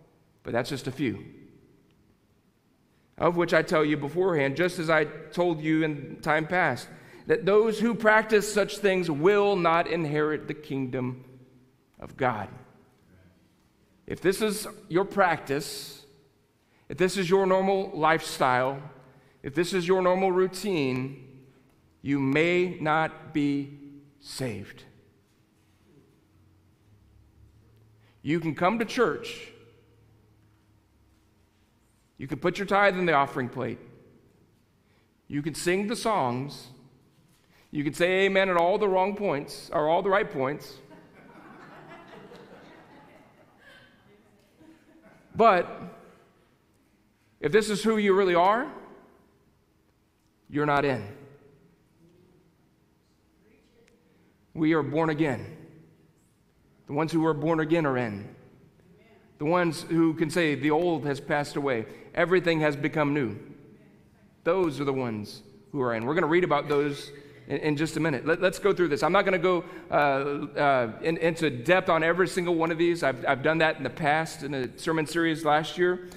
but 0.44 0.54
that's 0.54 0.70
just 0.70 0.88
a 0.88 0.92
few. 0.92 1.35
Of 3.18 3.38
which 3.38 3.54
I 3.54 3.62
tell 3.62 3.86
you 3.86 3.96
beforehand, 3.96 4.58
just 4.58 4.78
as 4.78 4.90
I 4.90 5.06
told 5.06 5.62
you 5.62 5.84
in 5.84 6.18
time 6.22 6.48
past, 6.48 6.90
that 7.28 7.46
those 7.46 7.80
who 7.80 7.96
practice 7.96 8.52
such 8.52 8.80
things 8.80 9.10
will 9.10 9.56
not 9.56 9.88
inherit 9.88 10.48
the 10.48 10.54
kingdom 10.54 11.24
of 12.00 12.18
God. 12.18 12.50
If 14.06 14.22
this 14.22 14.42
is 14.42 14.68
your 14.90 15.06
practice, 15.06 16.06
if 16.90 16.98
this 16.98 17.18
is 17.18 17.30
your 17.30 17.46
normal 17.46 17.92
lifestyle, 17.94 18.82
if 19.42 19.56
this 19.56 19.74
is 19.74 19.88
your 19.88 20.02
normal 20.02 20.32
routine, 20.32 21.26
you 22.02 22.20
may 22.20 22.78
not 22.80 23.34
be 23.34 23.80
saved. 24.20 24.84
You 28.22 28.40
can 28.40 28.56
come 28.56 28.80
to 28.80 28.86
church. 28.86 29.52
You 32.18 32.28
can 32.28 32.40
put 32.40 32.58
your 32.58 32.66
tithe 32.66 32.98
in 32.98 33.06
the 33.06 33.14
offering 33.14 33.50
plate. 33.50 33.80
You 35.28 35.42
can 35.42 35.56
sing 35.56 35.88
the 35.88 35.96
songs. 35.96 36.68
You 37.72 37.84
can 37.84 37.94
say 37.94 38.26
amen 38.26 38.50
at 38.50 38.58
all 38.58 38.78
the 38.78 38.88
wrong 38.88 39.16
points, 39.16 39.70
or 39.74 39.90
all 39.90 40.02
the 40.02 40.10
right 40.10 40.30
points. 40.30 40.78
but 45.36 45.70
if 47.42 47.52
this 47.52 47.70
is 47.70 47.84
who 47.84 47.98
you 47.98 48.14
really 48.14 48.36
are, 48.36 48.72
you're 50.50 50.66
not 50.66 50.86
in. 50.86 51.06
We 54.54 54.74
are 54.74 54.84
born 54.84 55.10
again. 55.10 55.58
The 56.88 56.94
ones 56.94 57.12
who 57.12 57.26
are 57.26 57.34
born 57.34 57.60
again 57.60 57.86
are 57.86 57.98
in. 57.98 58.35
The 59.38 59.46
ones 59.46 59.84
who 59.84 60.14
can 60.14 60.30
say, 60.30 60.56
the 60.56 60.72
old 60.72 61.06
has 61.06 61.20
passed 61.20 61.56
away, 61.56 61.86
everything 62.14 62.62
has 62.62 62.76
become 62.76 63.14
new. 63.14 63.38
Those 64.44 64.80
are 64.80 64.86
the 64.86 64.94
ones 64.94 65.42
who 65.72 65.82
are 65.82 65.94
in. 65.94 66.06
We're 66.06 66.14
going 66.14 66.24
to 66.24 66.28
read 66.28 66.44
about 66.44 66.70
those 66.70 67.12
in, 67.48 67.58
in 67.58 67.78
just 67.78 67.98
a 67.98 68.00
minute. 68.00 68.26
Let, 68.26 68.44
us 68.44 68.60
go 68.60 68.74
through 68.74 68.90
this. 68.90 69.04
I'm 69.04 69.12
not 69.12 69.26
going 69.26 69.34
to 69.34 69.40
go 69.40 69.66
uh, 69.92 70.60
uh, 70.60 70.92
in, 71.02 71.18
into 71.18 71.50
depth 71.50 71.90
on 71.90 72.04
every 72.04 72.28
single 72.28 72.56
one 72.56 72.72
of 72.72 72.78
these. 72.78 73.04
I've, 73.04 73.26
I've 73.28 73.44
done 73.44 73.58
that 73.60 73.78
in 73.78 73.84
the 73.84 73.90
past 73.90 74.44
in 74.44 74.54
a 74.54 74.78
sermon 74.78 75.06
series 75.06 75.44
last 75.44 75.78
year. 75.78 76.08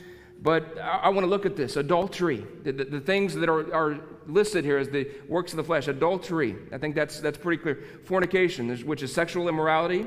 But 0.41 0.79
I, 0.79 0.99
I 1.05 1.09
want 1.09 1.25
to 1.25 1.29
look 1.29 1.47
at 1.47 1.57
this 1.57 1.77
adultery, 1.77 2.47
the, 2.63 2.73
the, 2.73 2.85
the 2.85 3.01
things 3.01 3.35
that 3.35 3.49
are, 3.49 3.75
are, 3.75 4.01
listed 4.29 4.63
here 4.63 4.77
as 4.77 4.91
the 4.91 5.11
works 5.27 5.55
of 5.55 5.57
the 5.57 5.65
flesh. 5.65 5.89
Adultery, 5.89 6.55
I 6.71 6.77
think 6.77 6.95
that's, 6.95 7.19
that's 7.19 7.39
pretty 7.39 7.63
clear. 7.63 7.83
Fornication, 8.05 8.77
which 8.81 9.03
is 9.03 9.11
sexual 9.11 9.49
immorality, 9.49 10.07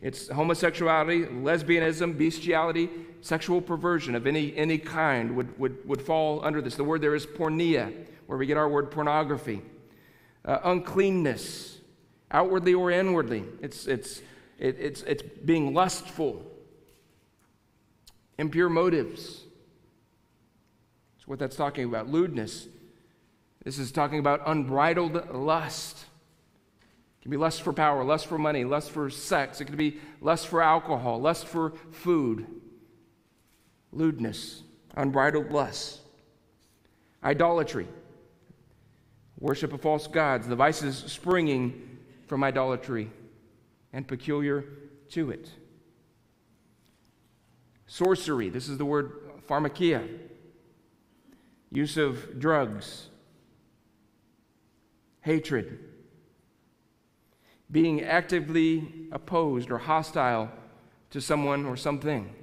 it's 0.00 0.28
homosexuality, 0.28 1.26
lesbianism, 1.26 2.16
bestiality, 2.16 2.88
sexual 3.20 3.60
perversion 3.60 4.14
of 4.14 4.26
any, 4.26 4.56
any 4.56 4.78
kind 4.78 5.34
would, 5.34 5.58
would, 5.58 5.86
would 5.88 6.00
fall 6.00 6.44
under 6.44 6.60
this. 6.62 6.76
The 6.76 6.84
word 6.84 7.00
there 7.00 7.14
is 7.14 7.26
porneia, 7.26 7.92
where 8.26 8.38
we 8.38 8.46
get 8.46 8.56
our 8.56 8.68
word 8.68 8.90
pornography. 8.90 9.62
Uh, 10.44 10.58
uncleanness, 10.64 11.78
outwardly 12.30 12.74
or 12.74 12.90
inwardly. 12.90 13.44
It's, 13.60 13.86
it's, 13.86 14.22
it, 14.58 14.76
it's, 14.78 15.02
it's 15.02 15.22
being 15.44 15.74
lustful. 15.74 16.44
Impure 18.38 18.68
motives 18.68 19.44
what 21.28 21.38
that's 21.38 21.56
talking 21.56 21.84
about. 21.84 22.08
Lewdness. 22.08 22.68
This 23.62 23.78
is 23.78 23.92
talking 23.92 24.18
about 24.18 24.40
unbridled 24.46 25.34
lust. 25.34 26.06
It 27.18 27.22
can 27.22 27.30
be 27.30 27.36
lust 27.36 27.62
for 27.62 27.72
power, 27.72 28.04
lust 28.04 28.26
for 28.26 28.38
money, 28.38 28.64
lust 28.64 28.90
for 28.90 29.10
sex. 29.10 29.60
It 29.60 29.66
can 29.66 29.76
be 29.76 29.98
lust 30.20 30.46
for 30.46 30.62
alcohol, 30.62 31.20
lust 31.20 31.46
for 31.46 31.72
food. 31.90 32.46
Lewdness, 33.92 34.62
unbridled 34.96 35.50
lust. 35.50 36.00
Idolatry, 37.24 37.88
worship 39.40 39.72
of 39.72 39.80
false 39.80 40.06
gods, 40.06 40.46
the 40.46 40.54
vices 40.54 40.96
springing 40.96 41.98
from 42.26 42.44
idolatry 42.44 43.10
and 43.92 44.06
peculiar 44.06 44.64
to 45.10 45.30
it. 45.30 45.50
Sorcery, 47.86 48.50
this 48.50 48.68
is 48.68 48.78
the 48.78 48.84
word 48.84 49.12
pharmakia 49.48 50.06
use 51.70 51.96
of 51.96 52.38
drugs, 52.38 53.08
hatred, 55.20 55.78
being 57.70 58.02
actively 58.02 59.08
opposed 59.12 59.70
or 59.70 59.78
hostile 59.78 60.50
to 61.10 61.20
someone 61.20 61.66
or 61.66 61.76
something. 61.76 62.34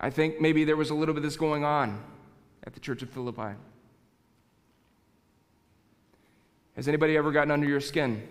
I 0.00 0.10
think 0.10 0.40
maybe 0.40 0.64
there 0.64 0.76
was 0.76 0.90
a 0.90 0.94
little 0.94 1.14
bit 1.14 1.18
of 1.18 1.24
this 1.24 1.36
going 1.36 1.64
on 1.64 2.02
at 2.64 2.74
the 2.74 2.80
Church 2.80 3.02
of 3.02 3.10
Philippi. 3.10 3.56
Has 6.76 6.88
anybody 6.88 7.16
ever 7.16 7.30
gotten 7.30 7.50
under 7.50 7.68
your 7.68 7.80
skin? 7.80 8.26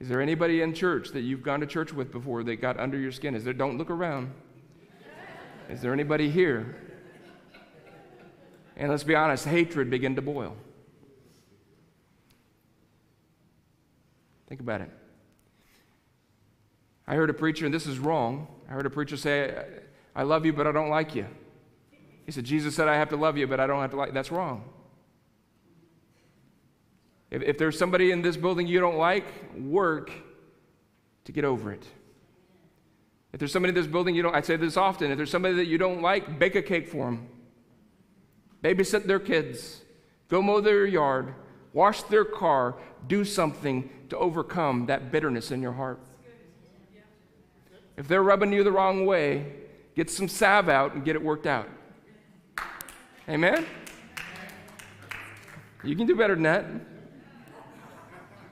Is 0.00 0.08
there 0.08 0.20
anybody 0.20 0.60
in 0.60 0.74
church 0.74 1.10
that 1.10 1.22
you've 1.22 1.42
gone 1.42 1.60
to 1.60 1.66
church 1.66 1.92
with 1.92 2.12
before 2.12 2.42
that 2.42 2.56
got 2.56 2.78
under 2.78 2.98
your 2.98 3.12
skin? 3.12 3.34
Is 3.34 3.44
there 3.44 3.54
don't 3.54 3.78
look 3.78 3.90
around. 3.90 4.32
Is 5.70 5.80
there 5.80 5.92
anybody 5.92 6.28
here? 6.28 6.76
And 8.76 8.90
let's 8.90 9.04
be 9.04 9.14
honest, 9.14 9.46
hatred 9.46 9.88
began 9.88 10.14
to 10.16 10.22
boil. 10.22 10.56
Think 14.48 14.60
about 14.60 14.80
it. 14.80 14.90
I 17.06 17.14
heard 17.14 17.30
a 17.30 17.34
preacher, 17.34 17.64
and 17.64 17.74
this 17.74 17.86
is 17.86 17.98
wrong. 17.98 18.46
I 18.68 18.72
heard 18.72 18.86
a 18.86 18.90
preacher 18.90 19.16
say, 19.16 19.64
I 20.14 20.22
love 20.22 20.46
you, 20.46 20.52
but 20.52 20.66
I 20.66 20.72
don't 20.72 20.88
like 20.88 21.14
you. 21.14 21.26
He 22.24 22.32
said, 22.32 22.44
Jesus 22.44 22.74
said, 22.74 22.88
I 22.88 22.96
have 22.96 23.10
to 23.10 23.16
love 23.16 23.36
you, 23.36 23.46
but 23.46 23.60
I 23.60 23.66
don't 23.66 23.80
have 23.80 23.90
to 23.90 23.96
like 23.96 24.14
That's 24.14 24.32
wrong. 24.32 24.64
If, 27.30 27.42
if 27.42 27.58
there's 27.58 27.78
somebody 27.78 28.10
in 28.10 28.22
this 28.22 28.36
building 28.36 28.66
you 28.66 28.80
don't 28.80 28.96
like, 28.96 29.26
work 29.56 30.10
to 31.24 31.32
get 31.32 31.44
over 31.44 31.72
it. 31.72 31.84
If 33.32 33.40
there's 33.40 33.52
somebody 33.52 33.70
in 33.70 33.74
this 33.74 33.88
building 33.88 34.14
you 34.14 34.22
don't, 34.22 34.34
I 34.34 34.40
say 34.40 34.56
this 34.56 34.76
often, 34.76 35.10
if 35.10 35.16
there's 35.16 35.30
somebody 35.30 35.56
that 35.56 35.66
you 35.66 35.76
don't 35.76 36.00
like, 36.00 36.38
bake 36.38 36.54
a 36.54 36.62
cake 36.62 36.88
for 36.88 37.06
them. 37.06 37.28
Babysit 38.62 39.04
their 39.04 39.18
kids. 39.18 39.82
Go 40.28 40.40
mow 40.40 40.60
their 40.60 40.86
yard. 40.86 41.34
Wash 41.74 42.02
their 42.04 42.24
car. 42.24 42.76
Do 43.06 43.24
something 43.24 43.90
to 44.08 44.16
overcome 44.16 44.86
that 44.86 45.12
bitterness 45.12 45.50
in 45.50 45.60
your 45.60 45.72
heart. 45.72 46.00
If 47.96 48.08
they're 48.08 48.22
rubbing 48.22 48.52
you 48.52 48.64
the 48.64 48.72
wrong 48.72 49.04
way, 49.04 49.52
get 49.94 50.10
some 50.10 50.28
salve 50.28 50.70
out 50.70 50.94
and 50.94 51.04
get 51.04 51.14
it 51.16 51.22
worked 51.22 51.46
out. 51.46 51.68
Amen? 53.28 53.66
You 55.82 55.94
can 55.94 56.06
do 56.06 56.16
better 56.16 56.34
than 56.34 56.44
that. 56.44 56.64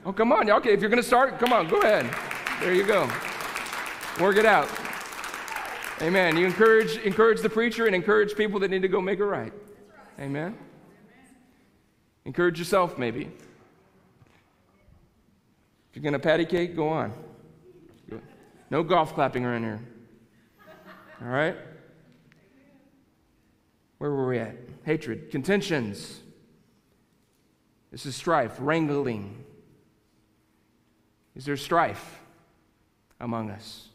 Oh, 0.05 0.13
come 0.13 0.33
on. 0.33 0.51
Okay, 0.51 0.73
if 0.73 0.81
you're 0.81 0.91
going 0.91 1.03
to 1.03 1.07
start, 1.07 1.39
come 1.39 1.53
on, 1.53 1.69
go 1.69 1.81
ahead. 1.81 2.13
There 2.61 2.75
you 2.75 2.85
go. 2.85 3.09
Work 4.21 4.37
it 4.37 4.47
out. 4.47 4.69
Amen. 6.01 6.37
You 6.37 6.47
encourage, 6.47 6.97
encourage 6.99 7.41
the 7.41 7.49
preacher 7.49 7.87
and 7.87 7.95
encourage 7.95 8.35
people 8.35 8.59
that 8.61 8.71
need 8.71 8.83
to 8.83 8.89
go 8.89 9.01
make 9.01 9.21
it 9.21 9.25
right. 9.25 9.53
Amen. 10.19 10.57
Encourage 12.25 12.59
yourself, 12.59 12.99
maybe. 12.99 13.25
If 15.91 15.97
you're 15.97 16.03
going 16.03 16.13
to 16.13 16.19
patty 16.19 16.45
cake, 16.45 16.77
go 16.77 16.89
on. 16.89 17.13
No 18.71 18.83
golf 18.83 19.15
clapping 19.15 19.45
around 19.45 19.65
here. 19.65 19.81
All 21.21 21.29
right? 21.29 21.57
Where 23.99 24.11
were 24.11 24.27
we 24.27 24.39
at? 24.39 24.57
Hatred, 24.85 25.31
contentions. 25.31 26.21
This 27.91 28.07
is 28.07 28.17
strife, 28.17 28.57
wrangling. 28.59 29.45
Is 31.37 31.45
there 31.45 31.57
strife 31.57 32.21
among 33.21 33.51
us? 33.51 33.89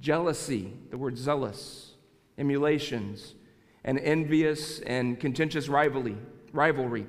jealousy, 0.00 0.72
the 0.90 0.98
word 0.98 1.16
zealous, 1.16 1.92
emulations, 2.38 3.34
and 3.84 3.98
envious 3.98 4.80
and 4.80 5.20
contentious 5.20 5.68
rivalry. 5.68 6.16
rivalry. 6.52 7.06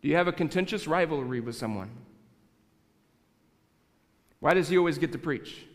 Do 0.00 0.08
you 0.08 0.16
have 0.16 0.28
a 0.28 0.32
contentious 0.32 0.86
rivalry 0.86 1.40
with 1.40 1.56
someone? 1.56 1.90
Why 4.40 4.54
does 4.54 4.68
he 4.68 4.78
always 4.78 4.98
get 4.98 5.12
to 5.12 5.18
preach? 5.18 5.66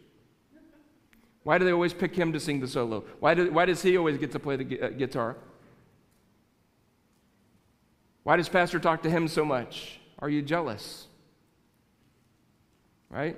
Why 1.43 1.57
do 1.57 1.65
they 1.65 1.73
always 1.73 1.93
pick 1.93 2.15
him 2.15 2.31
to 2.31 2.39
sing 2.39 2.61
the 2.61 2.67
solo? 2.67 3.03
Why, 3.19 3.33
do, 3.33 3.51
why 3.51 3.65
does 3.65 3.81
he 3.81 3.97
always 3.97 4.17
get 4.17 4.31
to 4.31 4.39
play 4.39 4.55
the 4.55 4.81
uh, 4.81 4.89
guitar? 4.89 5.35
Why 8.23 8.37
does 8.37 8.47
Pastor 8.47 8.79
talk 8.79 9.03
to 9.03 9.09
him 9.09 9.27
so 9.27 9.43
much? 9.43 9.99
Are 10.19 10.29
you 10.29 10.41
jealous? 10.41 11.07
Right? 13.09 13.37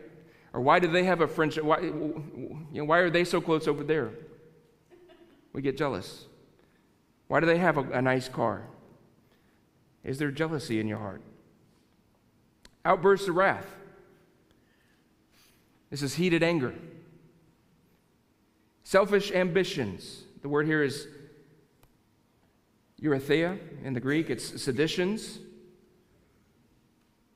Or 0.53 0.61
why 0.61 0.77
do 0.79 0.87
they 0.87 1.03
have 1.03 1.21
a 1.21 1.27
friendship? 1.27 1.63
Why, 1.63 1.79
you 1.79 2.67
know, 2.71 2.85
why 2.85 2.99
are 2.99 3.09
they 3.09 3.23
so 3.23 3.41
close 3.41 3.67
over 3.67 3.83
there? 3.83 4.11
We 5.51 5.63
get 5.63 5.75
jealous. 5.77 6.25
Why 7.27 7.39
do 7.39 7.47
they 7.47 7.57
have 7.57 7.77
a, 7.77 7.81
a 7.81 8.01
nice 8.03 8.29
car? 8.29 8.61
Is 10.05 10.19
there 10.19 10.31
jealousy 10.31 10.79
in 10.79 10.87
your 10.87 10.99
heart? 10.99 11.21
Outbursts 12.85 13.27
of 13.27 13.35
wrath. 13.35 13.65
This 15.89 16.03
is 16.03 16.15
heated 16.15 16.43
anger. 16.43 16.75
Selfish 18.83 19.31
ambitions. 19.31 20.23
The 20.43 20.49
word 20.49 20.67
here 20.67 20.83
is 20.83 21.07
eritheia 23.01 23.57
in 23.83 23.93
the 23.93 23.99
Greek, 23.99 24.29
it's 24.29 24.61
seditions. 24.61 25.39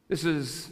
This 0.08 0.24
is, 0.24 0.70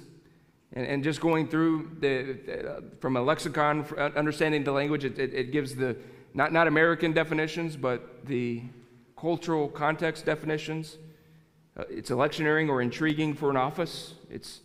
and, 0.73 0.85
and 0.85 1.03
just 1.03 1.19
going 1.19 1.47
through 1.47 1.97
the, 1.99 2.69
uh, 2.69 2.81
from 2.99 3.17
a 3.17 3.21
lexicon, 3.21 3.85
understanding 4.15 4.63
the 4.63 4.71
language, 4.71 5.03
it, 5.03 5.17
it, 5.19 5.33
it 5.33 5.51
gives 5.51 5.75
the, 5.75 5.97
not, 6.33 6.53
not 6.53 6.67
American 6.67 7.13
definitions, 7.13 7.75
but 7.75 8.25
the 8.25 8.63
cultural 9.15 9.67
context 9.67 10.25
definitions. 10.25 10.97
Uh, 11.77 11.83
it's 11.89 12.09
electioneering 12.09 12.69
or 12.69 12.81
intriguing 12.81 13.35
for 13.35 13.49
an 13.49 13.57
office. 13.57 14.15
It's 14.31 14.61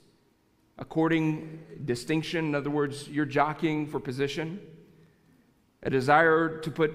according 0.78 1.60
distinction. 1.84 2.46
In 2.46 2.54
other 2.54 2.70
words, 2.70 3.08
you're 3.08 3.26
jockeying 3.26 3.86
for 3.86 4.00
position. 4.00 4.60
A 5.82 5.90
desire 5.90 6.58
to 6.60 6.70
put 6.70 6.92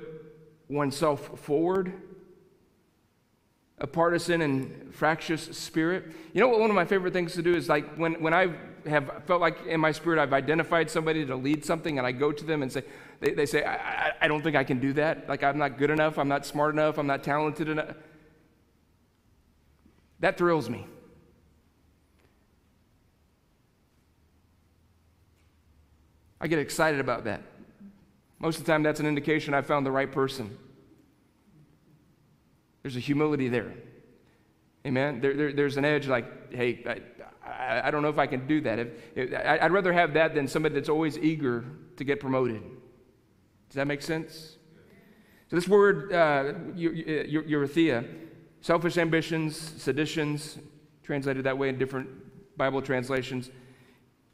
oneself 0.70 1.40
forward. 1.40 1.94
A 3.80 3.86
partisan 3.86 4.42
and 4.42 4.94
fractious 4.94 5.44
spirit. 5.56 6.06
You 6.34 6.42
know 6.42 6.48
what 6.48 6.62
one 6.62 6.72
of 6.72 6.76
my 6.76 6.86
favorite 6.86 7.14
things 7.14 7.34
to 7.34 7.44
do 7.44 7.54
is 7.54 7.70
like 7.70 7.96
when, 7.96 8.16
when 8.16 8.34
I 8.34 8.56
have 8.88 9.24
felt 9.28 9.40
like 9.40 9.68
in 9.68 9.80
my 9.80 9.92
spirit 9.92 10.20
I've 10.20 10.34
identified 10.34 10.90
somebody 10.90 11.28
to 11.28 11.36
lead 11.36 11.64
something 11.64 12.00
and 12.00 12.08
I 12.08 12.12
go 12.12 12.32
to 12.32 12.44
them 12.44 12.64
and 12.64 12.72
say, 12.72 12.84
they, 13.20 13.34
they 13.34 13.46
say, 13.46 13.64
I, 13.64 13.76
I, 13.76 14.12
I 14.22 14.28
don't 14.28 14.42
think 14.42 14.56
I 14.56 14.64
can 14.64 14.80
do 14.80 14.94
that. 14.94 15.30
Like 15.30 15.44
I'm 15.44 15.60
not 15.60 15.78
good 15.78 15.92
enough, 15.92 16.18
I'm 16.18 16.28
not 16.28 16.44
smart 16.44 16.74
enough, 16.74 16.98
I'm 16.98 17.06
not 17.06 17.24
talented 17.24 17.70
enough. 17.70 17.94
That 20.20 20.38
thrills 20.38 20.70
me. 20.70 20.86
I 26.40 26.48
get 26.48 26.60
excited 26.60 27.00
about 27.00 27.24
that. 27.26 27.42
Most 28.40 28.60
of 28.60 28.66
the 28.66 28.72
time, 28.72 28.84
that's 28.84 29.00
an 29.00 29.08
indication 29.08 29.54
I 29.54 29.62
found 29.62 29.86
the 29.86 29.92
right 29.92 30.12
person. 30.12 30.56
There's 32.84 32.96
a 32.96 33.00
humility 33.00 33.50
there. 33.50 33.74
Amen. 34.86 35.20
There, 35.20 35.34
there, 35.34 35.52
there's 35.52 35.78
an 35.78 35.86
edge 35.86 36.08
like, 36.08 36.54
hey, 36.54 36.84
I, 36.86 37.50
I, 37.50 37.88
I, 37.88 37.92
don't 37.92 38.04
know 38.04 38.10
if 38.10 38.20
I 38.20 38.28
can 38.28 38.48
do 38.48 38.62
that. 38.62 38.80
If, 38.80 38.88
if, 39.16 39.34
I'd 39.34 39.72
rather 39.72 39.92
have 39.92 40.14
that 40.14 40.36
than 40.36 40.48
somebody 40.48 40.76
that's 40.76 40.88
always 40.88 41.18
eager 41.18 41.66
to 41.98 42.04
get 42.04 42.20
promoted. 42.20 42.62
Does 43.70 43.76
that 43.76 43.88
make 43.88 44.02
sense? 44.02 44.58
So, 45.50 45.56
this 45.56 45.68
word, 45.68 46.14
uh, 46.14 46.54
eritheia, 46.76 48.06
selfish 48.62 48.98
ambitions, 48.98 49.58
seditions, 49.78 50.58
translated 51.04 51.46
that 51.46 51.58
way 51.58 51.70
in 51.70 51.78
different 51.78 52.10
Bible 52.58 52.82
translations. 52.82 53.50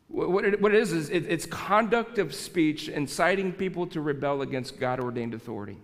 What 0.08 0.46
it, 0.46 0.62
what 0.62 0.74
it 0.74 0.82
is, 0.82 0.92
is 0.92 1.10
it, 1.10 1.26
it's 1.28 1.46
conduct 1.46 2.18
of 2.20 2.34
speech 2.34 2.88
inciting 2.88 3.52
people 3.52 3.88
to 3.88 4.02
rebel 4.02 4.42
against 4.42 4.80
God 4.80 5.00
ordained 5.00 5.34
authority. 5.34 5.78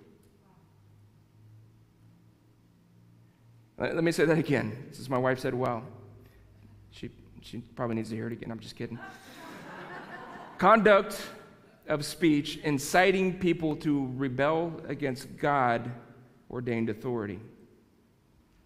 Let 3.77 4.03
me 4.03 4.11
say 4.11 4.25
that 4.25 4.37
again. 4.37 4.89
Since 4.91 5.09
my 5.09 5.17
wife 5.17 5.39
said, 5.39 5.53
well, 5.53 5.83
she, 6.91 7.09
she 7.41 7.59
probably 7.75 7.95
needs 7.95 8.09
to 8.09 8.15
hear 8.15 8.27
it 8.27 8.33
again. 8.33 8.51
I'm 8.51 8.59
just 8.59 8.75
kidding. 8.75 8.99
conduct 10.57 11.21
of 11.87 12.05
speech 12.05 12.57
inciting 12.57 13.39
people 13.39 13.75
to 13.77 14.11
rebel 14.15 14.73
against 14.87 15.37
God 15.37 15.89
ordained 16.51 16.89
authority. 16.89 17.39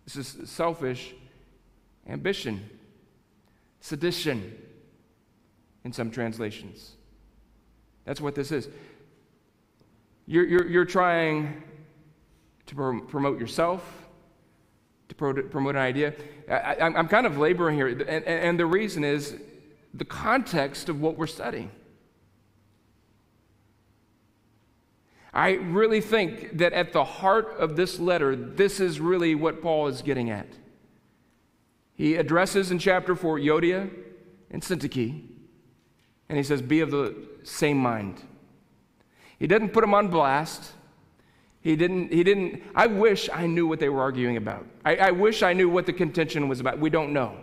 This 0.06 0.16
is 0.16 0.50
selfish 0.50 1.14
ambition, 2.08 2.70
sedition 3.80 4.56
in 5.84 5.94
some 5.94 6.12
translations. 6.12 6.94
That's 8.06 8.20
what 8.20 8.36
this 8.36 8.52
is. 8.52 8.70
You're, 10.26 10.46
you're, 10.46 10.68
you're 10.68 10.86
trying 10.86 11.64
to 12.66 12.76
promote 13.08 13.40
yourself, 13.40 14.08
to 15.10 15.16
promote 15.16 15.76
an 15.76 15.82
idea. 15.82 16.14
I, 16.50 16.76
am 16.80 17.08
kind 17.08 17.26
of 17.26 17.38
laboring 17.38 17.76
here, 17.76 17.88
and, 17.88 18.26
and 18.26 18.60
the 18.60 18.66
reason 18.66 19.04
is 19.04 19.36
the 19.94 20.06
context 20.06 20.90
of 20.90 21.02
what 21.02 21.18
we're 21.18 21.28
studying. 21.28 21.72
I 25.34 25.54
really 25.54 26.00
think 26.00 26.58
that 26.60 26.74
at 26.74 26.94
the 26.94 27.04
heart 27.04 27.56
of 27.58 27.76
this 27.76 28.00
letter, 28.00 28.36
this 28.36 28.80
is 28.80 29.00
really 29.00 29.34
what 29.34 29.62
Paul 29.62 29.88
is 29.88 30.02
getting 30.04 30.30
at. 30.30 30.48
He 31.96 32.16
addresses 32.16 32.70
in 32.70 32.80
chapter 32.80 33.16
4 33.16 33.40
Euodia 33.40 33.90
and 34.52 34.62
Syntyche, 34.62 35.24
and 36.30 36.38
he 36.38 36.44
says, 36.44 36.62
Be 36.62 36.82
of 36.82 36.92
the 36.92 37.16
same 37.44 37.78
mind. 37.78 38.22
He 39.40 39.48
doesn't 39.48 39.70
put 39.70 39.82
them 39.82 39.94
on 39.94 40.10
blast. 40.10 40.72
He 41.62 41.76
didn't, 41.76 42.12
he 42.12 42.24
didn't, 42.24 42.62
I 42.76 42.88
wish 42.88 43.30
I 43.34 43.48
knew 43.48 43.66
what 43.66 43.80
they 43.80 43.90
were 43.90 44.02
arguing 44.02 44.38
about. 44.38 44.68
I, 44.86 44.98
I 44.98 45.12
wish 45.12 45.42
I 45.44 45.54
knew 45.54 45.70
what 45.70 45.86
the 45.86 45.94
contention 45.94 46.48
was 46.48 46.60
about. 46.60 46.78
We 46.78 46.90
don't 46.90 47.14
know. 47.14 47.43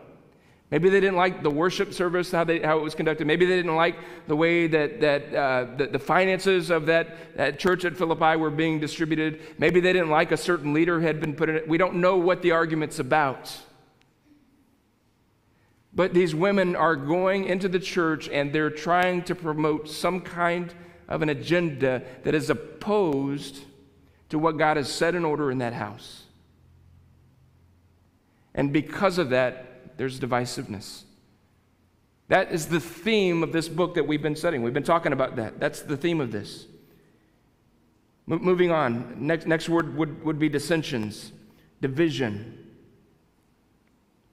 Maybe 0.70 0.88
they 0.88 1.00
didn't 1.00 1.16
like 1.16 1.42
the 1.42 1.50
worship 1.50 1.92
service, 1.92 2.30
how, 2.30 2.44
they, 2.44 2.60
how 2.60 2.78
it 2.78 2.82
was 2.82 2.94
conducted. 2.94 3.26
Maybe 3.26 3.44
they 3.44 3.56
didn't 3.56 3.74
like 3.74 3.96
the 4.28 4.36
way 4.36 4.68
that, 4.68 5.00
that 5.00 5.34
uh, 5.34 5.66
the, 5.76 5.88
the, 5.88 5.98
finances 5.98 6.70
of 6.70 6.86
that, 6.86 7.36
that 7.36 7.58
church 7.58 7.84
at 7.84 7.96
Philippi 7.96 8.36
were 8.36 8.50
being 8.50 8.78
distributed. 8.78 9.40
Maybe 9.58 9.80
they 9.80 9.92
didn't 9.92 10.10
like 10.10 10.30
a 10.30 10.36
certain 10.36 10.72
leader 10.72 11.00
had 11.00 11.20
been 11.20 11.34
put 11.34 11.48
in 11.48 11.56
it. 11.56 11.66
We 11.66 11.76
don't 11.76 11.96
know 11.96 12.18
what 12.18 12.42
the 12.42 12.52
argument's 12.52 13.00
about. 13.00 13.56
But 15.92 16.14
these 16.14 16.36
women 16.36 16.76
are 16.76 16.94
going 16.94 17.46
into 17.46 17.68
the 17.68 17.80
church 17.80 18.28
and 18.28 18.52
they're 18.52 18.70
trying 18.70 19.22
to 19.24 19.34
promote 19.34 19.88
some 19.88 20.20
kind 20.20 20.72
of 21.08 21.22
an 21.22 21.30
agenda 21.30 22.04
that 22.22 22.36
is 22.36 22.48
opposed 22.48 23.58
to 24.28 24.38
what 24.38 24.56
God 24.56 24.76
has 24.76 24.88
set 24.90 25.16
in 25.16 25.24
order 25.24 25.50
in 25.50 25.58
that 25.58 25.72
house. 25.72 26.22
And 28.54 28.72
because 28.72 29.18
of 29.18 29.30
that, 29.30 29.69
there's 30.00 30.18
divisiveness. 30.18 31.02
That 32.28 32.52
is 32.52 32.68
the 32.68 32.80
theme 32.80 33.42
of 33.42 33.52
this 33.52 33.68
book 33.68 33.96
that 33.96 34.06
we've 34.06 34.22
been 34.22 34.34
studying. 34.34 34.62
We've 34.62 34.72
been 34.72 34.82
talking 34.82 35.12
about 35.12 35.36
that. 35.36 35.60
That's 35.60 35.82
the 35.82 35.94
theme 35.94 36.22
of 36.22 36.32
this. 36.32 36.64
Moving 38.26 38.70
on, 38.70 39.16
next, 39.18 39.46
next 39.46 39.68
word 39.68 39.94
would, 39.98 40.24
would 40.24 40.38
be 40.38 40.48
dissensions, 40.48 41.32
division. 41.82 42.66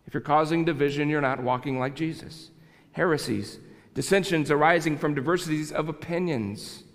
If 0.06 0.14
you're 0.14 0.22
causing 0.22 0.64
division, 0.64 1.10
you're 1.10 1.20
not 1.20 1.44
walking 1.44 1.80
like 1.80 1.96
Jesus. 1.96 2.50
Heresies, 2.94 3.60
dissensions 3.94 4.50
arising 4.50 4.98
from 4.98 5.16
diversities 5.16 5.74
of 5.74 5.90
opinions. 5.90 6.86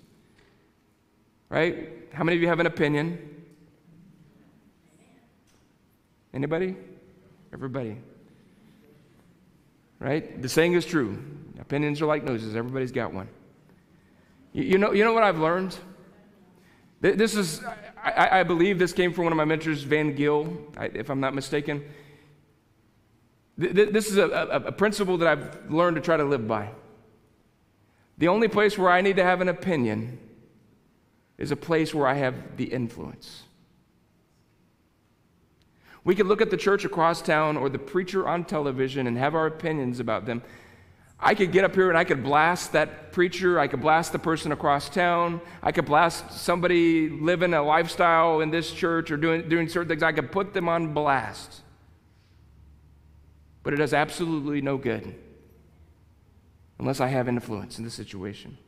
Right? 1.51 1.91
How 2.15 2.25
many 2.25 2.37
of 2.37 2.43
you 2.43 2.49
have 2.49 2.61
an 2.61 2.67
opinion? 2.67 3.19
Anybody? 6.33 6.75
Everybody 7.53 7.99
right? 10.03 10.43
The 10.43 10.49
saying 10.49 10.75
is 10.75 10.85
true. 10.85 11.23
Opinions 11.61 12.03
are 12.03 12.07
like 12.07 12.25
noses. 12.25 12.57
Everybody's 12.57 12.93
got 12.93 13.15
one. 13.15 13.29
You, 14.53 14.65
you 14.65 14.79
know, 14.79 14.93
you 14.93 15.05
know 15.05 15.13
what 15.13 15.23
I've 15.23 15.39
learned? 15.39 15.77
This 17.01 17.35
is, 17.35 17.63
I, 18.01 18.41
I, 18.41 18.43
believe 18.45 18.79
this 18.79 18.93
came 18.93 19.13
from 19.13 19.25
one 19.25 19.33
of 19.33 19.37
my 19.37 19.45
mentors, 19.45 19.83
Van 19.83 20.15
Gill, 20.15 20.57
if 20.79 21.11
I'm 21.11 21.19
not 21.19 21.35
mistaken. 21.35 21.85
This 23.59 24.09
is 24.09 24.19
a, 24.19 24.29
a, 24.29 24.57
a 24.67 24.73
principle 24.73 25.19
that 25.19 25.29
I've 25.29 25.71
learned 25.71 25.97
to 25.97 26.01
try 26.01 26.17
to 26.17 26.25
live 26.25 26.47
by. 26.47 26.71
The 28.19 28.29
only 28.29 28.47
place 28.47 28.79
where 28.79 28.89
I 28.89 29.01
need 29.01 29.17
to 29.17 29.25
have 29.25 29.41
an 29.41 29.49
opinion 29.49 30.19
is 31.39 31.51
a 31.51 31.57
place 31.57 31.93
where 31.93 32.07
I 32.07 32.15
have 32.15 32.57
the 32.57 32.65
influence. 32.65 33.43
We 36.05 36.15
could 36.15 36.27
look 36.27 36.41
at 36.41 36.51
the 36.51 36.57
church 36.57 36.85
across 36.85 37.23
town 37.23 37.57
or 37.57 37.69
the 37.69 37.79
preacher 37.79 38.29
on 38.29 38.45
television 38.45 39.07
and 39.07 39.17
have 39.17 39.35
our 39.35 39.47
opinions 39.47 40.01
about 40.01 40.27
them. 40.27 40.43
I 41.25 41.37
could 41.37 41.53
get 41.53 41.63
up 41.63 41.75
here 41.77 41.89
and 41.89 41.97
I 41.97 42.03
could 42.03 42.25
blast 42.25 42.73
that 42.73 43.13
preacher. 43.13 43.61
I 43.61 43.69
could 43.69 43.81
blast 43.81 44.11
the 44.11 44.19
person 44.19 44.51
across 44.51 44.89
town. 44.89 45.41
I 45.63 45.71
could 45.71 45.85
blast 45.85 46.33
somebody 46.33 47.09
living 47.09 47.55
a 47.55 47.63
lifestyle 47.63 48.41
in 48.41 48.51
this 48.51 48.73
church 48.73 49.13
or 49.13 49.17
doing, 49.17 49.49
doing 49.49 49.69
certain 49.69 49.89
things. 49.89 50.03
I 50.03 50.11
could 50.11 50.33
put 50.33 50.53
them 50.53 50.69
on 50.69 50.93
blast. 50.93 51.61
But 53.63 53.73
it 53.73 53.77
does 53.77 53.95
absolutely 53.95 54.61
no 54.61 54.77
good 54.77 55.15
unless 56.81 56.99
I 56.99 57.07
have 57.07 57.29
influence 57.29 57.79
in 57.79 57.85
the 57.85 57.91
situation. 57.91 58.59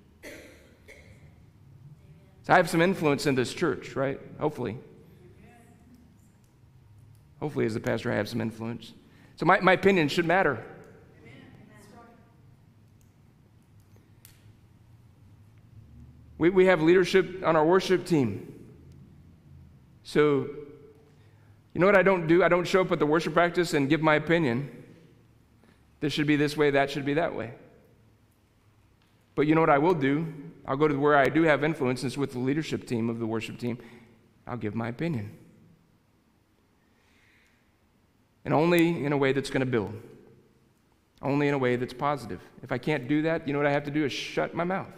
So 2.44 2.52
I 2.52 2.56
have 2.56 2.70
some 2.70 2.80
influence 2.80 3.26
in 3.26 3.34
this 3.34 3.52
church, 3.52 3.96
right? 3.96 4.20
Hopefully. 4.38 4.78
Hopefully, 7.40 7.66
as 7.66 7.74
the 7.74 7.80
pastor, 7.80 8.12
I 8.12 8.16
have 8.16 8.28
some 8.28 8.40
influence. 8.40 8.92
So, 9.36 9.46
my, 9.46 9.60
my 9.60 9.72
opinion 9.72 10.08
should 10.08 10.26
matter. 10.26 10.64
We, 16.38 16.50
we 16.50 16.66
have 16.66 16.82
leadership 16.82 17.42
on 17.44 17.56
our 17.56 17.64
worship 17.64 18.04
team. 18.04 18.50
So, 20.02 20.48
you 21.72 21.80
know 21.80 21.86
what 21.86 21.96
I 21.96 22.02
don't 22.02 22.26
do? 22.26 22.42
I 22.44 22.48
don't 22.48 22.66
show 22.66 22.82
up 22.82 22.92
at 22.92 22.98
the 22.98 23.06
worship 23.06 23.34
practice 23.34 23.74
and 23.74 23.88
give 23.88 24.00
my 24.00 24.16
opinion. 24.16 24.84
This 26.00 26.12
should 26.12 26.26
be 26.26 26.36
this 26.36 26.56
way, 26.56 26.70
that 26.70 26.90
should 26.90 27.04
be 27.04 27.14
that 27.14 27.34
way. 27.34 27.52
But 29.34 29.46
you 29.46 29.54
know 29.54 29.60
what 29.60 29.70
I 29.70 29.78
will 29.78 29.94
do? 29.94 30.32
I'll 30.66 30.76
go 30.76 30.86
to 30.86 30.94
where 30.94 31.16
I 31.16 31.28
do 31.28 31.42
have 31.42 31.64
influence, 31.64 32.02
and 32.02 32.10
it's 32.10 32.18
with 32.18 32.32
the 32.32 32.38
leadership 32.38 32.86
team 32.86 33.10
of 33.10 33.18
the 33.18 33.26
worship 33.26 33.58
team. 33.58 33.78
I'll 34.46 34.56
give 34.56 34.74
my 34.74 34.88
opinion. 34.88 35.36
And 38.44 38.52
only 38.52 39.04
in 39.04 39.12
a 39.12 39.16
way 39.16 39.32
that's 39.32 39.50
going 39.50 39.60
to 39.60 39.66
build, 39.66 39.94
only 41.22 41.48
in 41.48 41.54
a 41.54 41.58
way 41.58 41.76
that's 41.76 41.94
positive. 41.94 42.40
If 42.62 42.72
I 42.72 42.78
can't 42.78 43.08
do 43.08 43.22
that, 43.22 43.46
you 43.46 43.52
know 43.52 43.58
what 43.58 43.66
I 43.66 43.72
have 43.72 43.84
to 43.84 43.90
do 43.90 44.04
is 44.04 44.12
shut 44.12 44.54
my 44.54 44.64
mouth. 44.64 44.92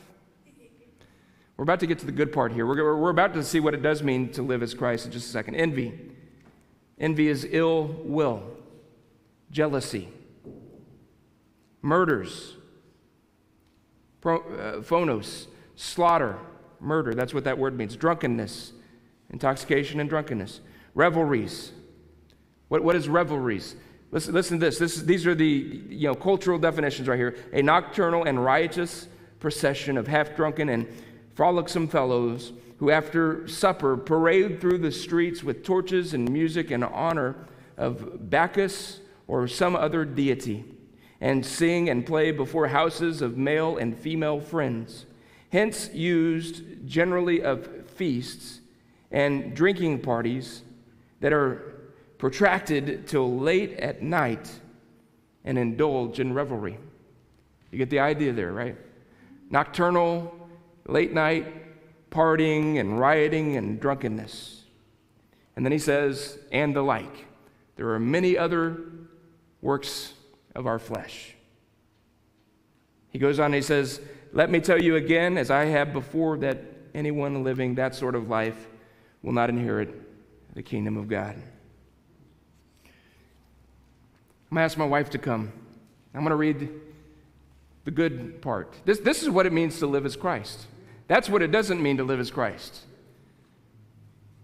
We're 1.56 1.62
about 1.62 1.80
to 1.80 1.87
get 1.87 1.98
to 2.00 2.06
the 2.06 2.12
good 2.12 2.32
part 2.32 2.52
here. 2.52 2.66
We're, 2.66 2.96
we're 2.96 3.11
about 3.11 3.32
to 3.35 3.42
see 3.42 3.61
what 3.61 3.72
it 3.72 3.82
does 3.82 4.02
mean 4.02 4.30
to 4.32 4.42
live 4.42 4.62
as 4.62 4.74
Christ 4.74 5.06
in 5.06 5.12
just 5.12 5.28
a 5.28 5.30
second. 5.30 5.54
Envy. 5.54 5.98
Envy 6.98 7.28
is 7.28 7.46
ill 7.50 7.85
will, 8.04 8.42
jealousy, 9.50 10.09
murders, 11.82 12.56
pro, 14.20 14.38
uh, 14.38 14.80
phonos, 14.80 15.46
slaughter, 15.76 16.38
murder. 16.80 17.14
That's 17.14 17.32
what 17.32 17.44
that 17.44 17.59
word 17.59 17.76
means. 17.76 17.96
Drunkenness, 17.96 18.72
intoxication 19.30 20.00
and 20.00 20.09
drunkenness. 20.09 20.61
Revelries. 20.94 21.72
What, 22.68 22.83
what 22.83 22.96
is 22.96 23.09
revelries? 23.09 23.76
Listen, 24.11 24.35
listen 24.35 24.61
to 24.61 24.66
this. 24.66 24.79
this. 24.79 24.96
These 25.02 25.26
are 25.26 25.35
the 25.35 25.85
you 25.88 26.09
know, 26.09 26.14
cultural 26.14 26.59
definitions 26.59 27.09
right 27.09 27.18
here. 27.18 27.37
A 27.52 27.62
nocturnal 27.62 28.24
and 28.24 28.44
riotous 28.44 29.09
procession 29.40 29.98
of 29.98 30.07
half 30.07 30.35
drunken 30.35 30.68
and 30.68 30.87
frolicsome 31.35 31.88
fellows 31.88 32.52
who, 32.79 32.90
after 32.90 33.46
supper, 33.48 33.96
parade 33.96 34.61
through 34.61 34.79
the 34.79 34.92
streets 34.92 35.42
with 35.42 35.64
torches 35.64 36.14
and 36.14 36.31
music 36.31 36.70
in 36.70 36.83
honor 36.83 37.37
of 37.76 38.31
Bacchus 38.31 39.00
or 39.26 39.48
some 39.48 39.74
other 39.74 40.05
deity, 40.05 40.64
and 41.20 41.44
sing 41.44 41.88
and 41.88 42.07
play 42.07 42.31
before 42.31 42.68
houses 42.68 43.22
of 43.22 43.37
male 43.37 43.76
and 43.76 43.96
female 43.98 44.40
friends, 44.40 45.07
hence 45.50 45.90
used 45.92 46.62
generally 46.87 47.42
of 47.42 47.88
feasts 47.90 48.61
and 49.11 49.55
drinking 49.55 50.00
parties 50.00 50.62
that 51.20 51.33
are 51.33 51.86
protracted 52.18 53.07
till 53.07 53.38
late 53.38 53.72
at 53.74 54.02
night 54.02 54.50
and 55.44 55.59
indulge 55.59 56.20
in 56.20 56.33
revelry. 56.33 56.79
You 57.70 57.79
get 57.79 57.90
the 57.90 58.00
idea 58.00 58.33
there, 58.33 58.52
right? 58.52 58.76
Nocturnal, 59.50 60.35
late 60.87 61.12
night 61.12 62.11
partying 62.11 62.81
and 62.81 62.98
rioting 62.98 63.57
and 63.57 63.81
drunkenness. 63.81 64.62
And 65.55 65.64
then 65.64 65.72
he 65.72 65.79
says, 65.79 66.38
and 66.52 66.74
the 66.74 66.83
like. 66.83 67.26
There 67.76 67.90
are 67.90 68.00
many 68.00 68.38
other 68.38 68.81
works 69.61 70.14
of 70.55 70.66
our 70.66 70.79
flesh. 70.79 71.35
He 73.11 73.18
goes 73.18 73.38
on 73.38 73.46
and 73.46 73.55
he 73.55 73.62
says, 73.62 74.00
Let 74.33 74.50
me 74.50 74.61
tell 74.61 74.81
you 74.81 74.96
again, 74.96 75.37
as 75.38 75.50
I 75.50 75.66
have 75.66 75.92
before, 75.92 76.38
that 76.38 76.62
anyone 76.94 77.44
living 77.44 77.74
that 77.74 77.94
sort 77.94 78.14
of 78.14 78.29
life 78.29 78.66
will 79.22 79.33
not 79.33 79.50
inherit 79.50 79.94
the 80.55 80.62
kingdom 80.62 80.96
of 80.96 81.09
God. 81.09 81.37
I'm 84.50 84.54
going 84.56 84.61
to 84.61 84.64
ask 84.64 84.78
my 84.78 84.87
wife 84.87 85.11
to 85.11 85.18
come. 85.18 85.52
I'm 86.14 86.20
going 86.20 86.30
to 86.30 86.37
read 86.37 86.70
the 87.85 87.90
good 87.90 88.40
part. 88.42 88.74
This, 88.85 88.98
this 89.00 89.22
is 89.22 89.30
what 89.30 89.46
it 89.46 89.52
means 89.52 89.78
to 89.80 89.87
live 89.87 90.06
as 90.06 90.16
Christ. 90.16 90.66
That's 91.09 91.28
what 91.28 91.42
it 91.42 91.50
doesn't 91.50 91.82
mean 91.82 91.96
to 91.98 92.04
live 92.04 92.20
as 92.20 92.30
Christ. 92.30 92.80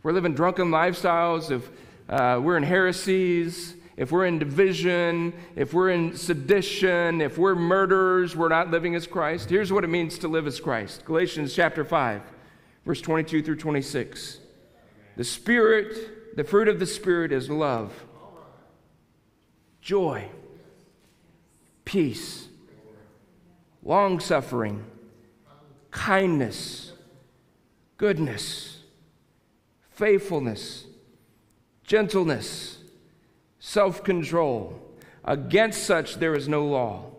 We're 0.03 0.13
living 0.13 0.35
drunken 0.35 0.71
lifestyles, 0.71 1.51
if 1.51 1.71
uh, 2.09 2.41
we're 2.43 2.57
in 2.57 2.63
heresies, 2.63 3.75
if 3.97 4.11
we're 4.11 4.27
in 4.27 4.39
division, 4.39 5.33
if 5.55 5.73
we're 5.73 5.91
in 5.91 6.17
sedition, 6.17 7.21
if 7.21 7.39
we're 7.39 7.55
murderers, 7.55 8.35
we're 8.35 8.49
not 8.49 8.71
living 8.71 8.95
as 8.95 9.07
Christ. 9.07 9.51
Here's 9.51 9.73
what 9.73 9.85
it 9.85 9.89
means 9.89 10.19
to 10.19 10.29
live 10.29 10.47
as 10.47 10.61
Christ 10.61 11.05
Galatians 11.05 11.55
chapter 11.55 11.85
5, 11.85 12.23
verse 12.85 13.01
22 13.01 13.43
through 13.43 13.57
26. 13.57 14.39
The 15.17 15.25
Spirit, 15.25 16.37
the 16.37 16.45
fruit 16.45 16.69
of 16.69 16.79
the 16.79 16.87
Spirit 16.87 17.33
is 17.33 17.51
love, 17.51 17.93
joy, 19.83 20.29
peace, 21.85 22.49
long 23.83 24.21
suffering 24.21 24.85
kindness, 25.91 26.93
goodness, 27.99 28.79
faithfulness, 29.91 30.87
gentleness, 31.85 32.79
self 33.61 34.03
control. 34.03 34.81
Against 35.25 35.85
such 35.85 36.17
there 36.17 36.35
is 36.35 36.49
no 36.49 36.65
law. 36.65 37.11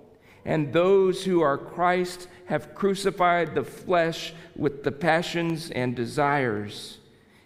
And 0.44 0.74
those 0.74 1.24
who 1.24 1.40
are 1.42 1.58
Christ 1.58 2.28
have 2.48 2.76
crucified 2.76 3.56
the 3.56 3.64
flesh 3.64 4.34
with 4.58 4.84
the 4.84 4.92
passions 4.92 5.72
and 5.72 5.96
desires. 5.96 6.98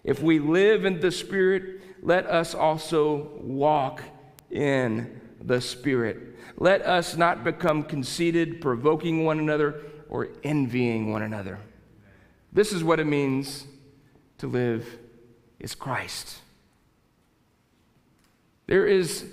If 0.03 0.23
we 0.23 0.39
live 0.39 0.85
in 0.85 0.99
the 0.99 1.11
Spirit, 1.11 1.81
let 2.01 2.25
us 2.25 2.55
also 2.55 3.31
walk 3.41 4.01
in 4.51 5.21
the 5.41 5.61
Spirit. 5.61 6.35
Let 6.57 6.81
us 6.81 7.15
not 7.15 7.43
become 7.43 7.83
conceited, 7.83 8.61
provoking 8.61 9.25
one 9.25 9.39
another 9.39 9.83
or 10.09 10.29
envying 10.43 11.11
one 11.11 11.21
another. 11.21 11.59
This 12.51 12.71
is 12.71 12.83
what 12.83 12.99
it 12.99 13.05
means 13.05 13.65
to 14.39 14.47
live 14.47 14.87
is 15.59 15.75
Christ. 15.75 16.39
There 18.67 18.85
is, 18.85 19.25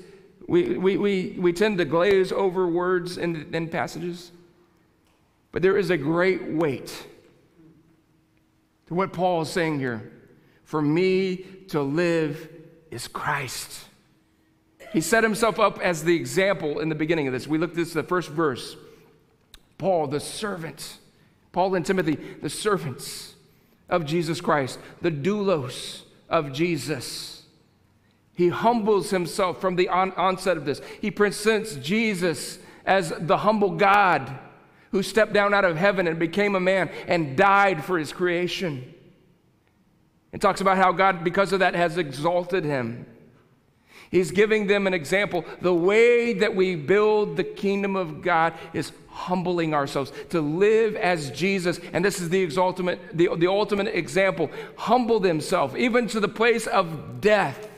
we, 0.46 0.78
we, 0.78 0.96
we, 0.96 1.36
we 1.38 1.52
tend 1.52 1.78
to 1.78 1.84
glaze 1.84 2.32
over 2.32 2.66
words 2.66 3.18
in, 3.18 3.54
in 3.54 3.68
passages, 3.68 4.30
but 5.52 5.62
there 5.62 5.76
is 5.76 5.90
a 5.90 5.96
great 5.96 6.44
weight 6.44 7.06
to 8.86 8.94
what 8.94 9.12
Paul 9.12 9.42
is 9.42 9.50
saying 9.50 9.78
here. 9.78 10.12
For 10.64 10.80
me 10.80 11.36
to 11.68 11.82
live 11.82 12.48
is 12.90 13.08
Christ. 13.08 13.84
He 14.94 15.00
set 15.00 15.24
himself 15.24 15.58
up 15.58 15.80
as 15.80 16.04
the 16.04 16.14
example 16.14 16.78
in 16.78 16.88
the 16.88 16.94
beginning 16.94 17.26
of 17.26 17.32
this. 17.32 17.48
We 17.48 17.58
looked 17.58 17.72
at 17.72 17.78
this, 17.78 17.92
the 17.92 18.04
first 18.04 18.30
verse. 18.30 18.76
Paul, 19.76 20.06
the 20.06 20.20
servant, 20.20 20.98
Paul 21.50 21.74
and 21.74 21.84
Timothy, 21.84 22.14
the 22.14 22.48
servants 22.48 23.34
of 23.88 24.06
Jesus 24.06 24.40
Christ, 24.40 24.78
the 25.02 25.10
doulos 25.10 26.02
of 26.30 26.52
Jesus. 26.52 27.42
He 28.34 28.50
humbles 28.50 29.10
himself 29.10 29.60
from 29.60 29.74
the 29.74 29.88
on- 29.88 30.12
onset 30.12 30.56
of 30.56 30.64
this. 30.64 30.80
He 31.00 31.10
presents 31.10 31.74
Jesus 31.74 32.60
as 32.86 33.12
the 33.18 33.38
humble 33.38 33.72
God 33.72 34.38
who 34.92 35.02
stepped 35.02 35.32
down 35.32 35.52
out 35.52 35.64
of 35.64 35.76
heaven 35.76 36.06
and 36.06 36.20
became 36.20 36.54
a 36.54 36.60
man 36.60 36.88
and 37.08 37.36
died 37.36 37.84
for 37.84 37.98
his 37.98 38.12
creation. 38.12 38.94
And 40.32 40.40
talks 40.40 40.60
about 40.60 40.76
how 40.76 40.92
God, 40.92 41.24
because 41.24 41.52
of 41.52 41.58
that, 41.58 41.74
has 41.74 41.98
exalted 41.98 42.64
him. 42.64 43.06
He's 44.14 44.30
giving 44.30 44.68
them 44.68 44.86
an 44.86 44.94
example. 44.94 45.44
The 45.60 45.74
way 45.74 46.34
that 46.34 46.54
we 46.54 46.76
build 46.76 47.36
the 47.36 47.42
kingdom 47.42 47.96
of 47.96 48.22
God 48.22 48.54
is 48.72 48.92
humbling 49.08 49.74
ourselves 49.74 50.12
to 50.28 50.40
live 50.40 50.94
as 50.94 51.32
Jesus. 51.32 51.80
And 51.92 52.04
this 52.04 52.20
is 52.20 52.28
the 52.28 52.48
ultimate, 52.56 53.00
the, 53.12 53.30
the 53.36 53.48
ultimate 53.48 53.88
example. 53.88 54.52
Humble 54.76 55.18
themselves, 55.18 55.74
even 55.74 56.06
to 56.06 56.20
the 56.20 56.28
place 56.28 56.68
of 56.68 57.20
death. 57.20 57.68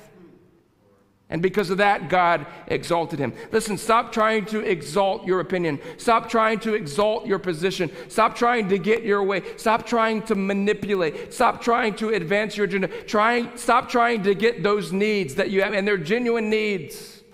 And 1.29 1.43
because 1.43 1.71
of 1.71 1.79
that, 1.79 2.09
God 2.09 2.47
exalted 2.69 3.19
him. 3.19 3.33
Listen, 3.51 3.77
stop 3.77 4.13
trying 4.13 4.45
to 4.47 4.61
exalt 4.61 5.27
your 5.27 5.41
opinion. 5.41 5.81
Stop 5.97 6.29
trying 6.29 6.61
to 6.61 6.75
exalt 6.75 7.27
your 7.27 7.41
position. 7.41 7.91
Stop 8.09 8.37
trying 8.37 8.69
to 8.69 8.79
get 8.79 9.03
your 9.03 9.25
way. 9.25 9.43
Stop 9.57 9.87
trying 9.87 10.23
to 10.23 10.37
manipulate. 10.37 11.35
Stop 11.35 11.61
trying 11.61 11.97
to 11.97 12.11
advance 12.11 12.57
your 12.57 12.67
agenda. 12.67 12.87
Trying, 12.87 13.57
stop 13.57 13.89
trying 13.89 14.23
to 14.23 14.35
get 14.35 14.63
those 14.63 14.93
needs 14.93 15.35
that 15.35 15.51
you 15.51 15.63
have, 15.63 15.73
and 15.73 15.87
they're 15.87 15.99
genuine 15.99 16.49
needs. 16.49 17.25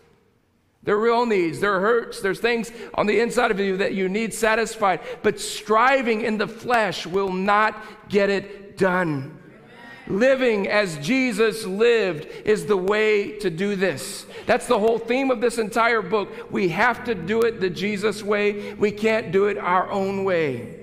They're 0.84 0.98
real 0.98 1.26
needs. 1.26 1.60
There 1.60 1.74
are 1.74 1.80
hurts. 1.80 2.20
There's 2.20 2.40
things 2.40 2.72
on 2.94 3.06
the 3.06 3.20
inside 3.20 3.50
of 3.50 3.60
you 3.60 3.76
that 3.76 3.92
you 3.92 4.08
need 4.08 4.32
satisfied. 4.32 5.00
But 5.22 5.38
striving 5.38 6.22
in 6.22 6.38
the 6.38 6.48
flesh 6.48 7.06
will 7.06 7.32
not 7.32 8.08
get 8.08 8.30
it 8.30 8.78
done. 8.78 9.38
Living 10.08 10.68
as 10.68 10.98
Jesus 10.98 11.64
lived 11.64 12.26
is 12.44 12.66
the 12.66 12.76
way 12.76 13.38
to 13.38 13.50
do 13.50 13.76
this. 13.76 14.26
That's 14.46 14.66
the 14.66 14.78
whole 14.78 14.98
theme 14.98 15.30
of 15.30 15.40
this 15.40 15.58
entire 15.58 16.02
book. 16.02 16.50
We 16.50 16.68
have 16.70 17.04
to 17.04 17.14
do 17.14 17.42
it 17.42 17.60
the 17.60 17.70
Jesus 17.70 18.22
way. 18.22 18.74
We 18.74 18.90
can't 18.90 19.30
do 19.30 19.46
it 19.46 19.58
our 19.58 19.90
own 19.90 20.24
way. 20.24 20.80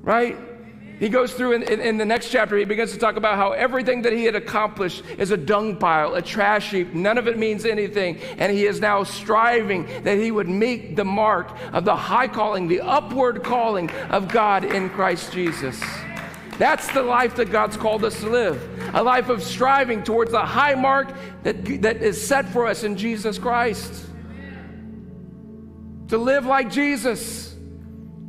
Right? 0.00 0.38
He 1.00 1.08
goes 1.08 1.34
through 1.34 1.54
in, 1.54 1.62
in, 1.64 1.80
in, 1.80 1.96
the 1.98 2.04
next 2.04 2.30
chapter, 2.30 2.56
he 2.56 2.64
begins 2.64 2.92
to 2.92 2.98
talk 2.98 3.16
about 3.16 3.36
how 3.36 3.50
everything 3.52 4.02
that 4.02 4.12
he 4.12 4.24
had 4.24 4.36
accomplished 4.36 5.02
is 5.18 5.32
a 5.32 5.36
dung 5.36 5.76
pile, 5.76 6.14
a 6.14 6.22
trash 6.22 6.70
heap. 6.70 6.94
None 6.94 7.18
of 7.18 7.26
it 7.26 7.36
means 7.36 7.64
anything. 7.64 8.18
And 8.38 8.52
he 8.52 8.64
is 8.64 8.80
now 8.80 9.02
striving 9.02 9.86
that 10.04 10.18
he 10.18 10.30
would 10.30 10.48
meet 10.48 10.94
the 10.94 11.04
mark 11.04 11.50
of 11.72 11.84
the 11.84 11.96
high 11.96 12.28
calling, 12.28 12.68
the 12.68 12.80
upward 12.80 13.42
calling 13.42 13.90
of 14.10 14.28
God 14.28 14.64
in 14.64 14.88
Christ 14.88 15.32
Jesus. 15.32 15.82
That's 16.58 16.90
the 16.92 17.02
life 17.02 17.36
that 17.36 17.50
God's 17.50 17.76
called 17.76 18.04
us 18.04 18.20
to 18.20 18.28
live 18.28 18.74
a 18.94 19.02
life 19.02 19.28
of 19.28 19.42
striving 19.42 20.04
towards 20.04 20.30
the 20.30 20.44
high 20.44 20.74
mark 20.74 21.12
that, 21.42 21.82
that 21.82 21.96
is 21.96 22.24
set 22.24 22.48
for 22.48 22.66
us 22.66 22.84
in 22.84 22.96
Jesus 22.96 23.38
Christ. 23.38 24.06
To 26.08 26.18
live 26.18 26.46
like 26.46 26.70
Jesus, 26.70 27.56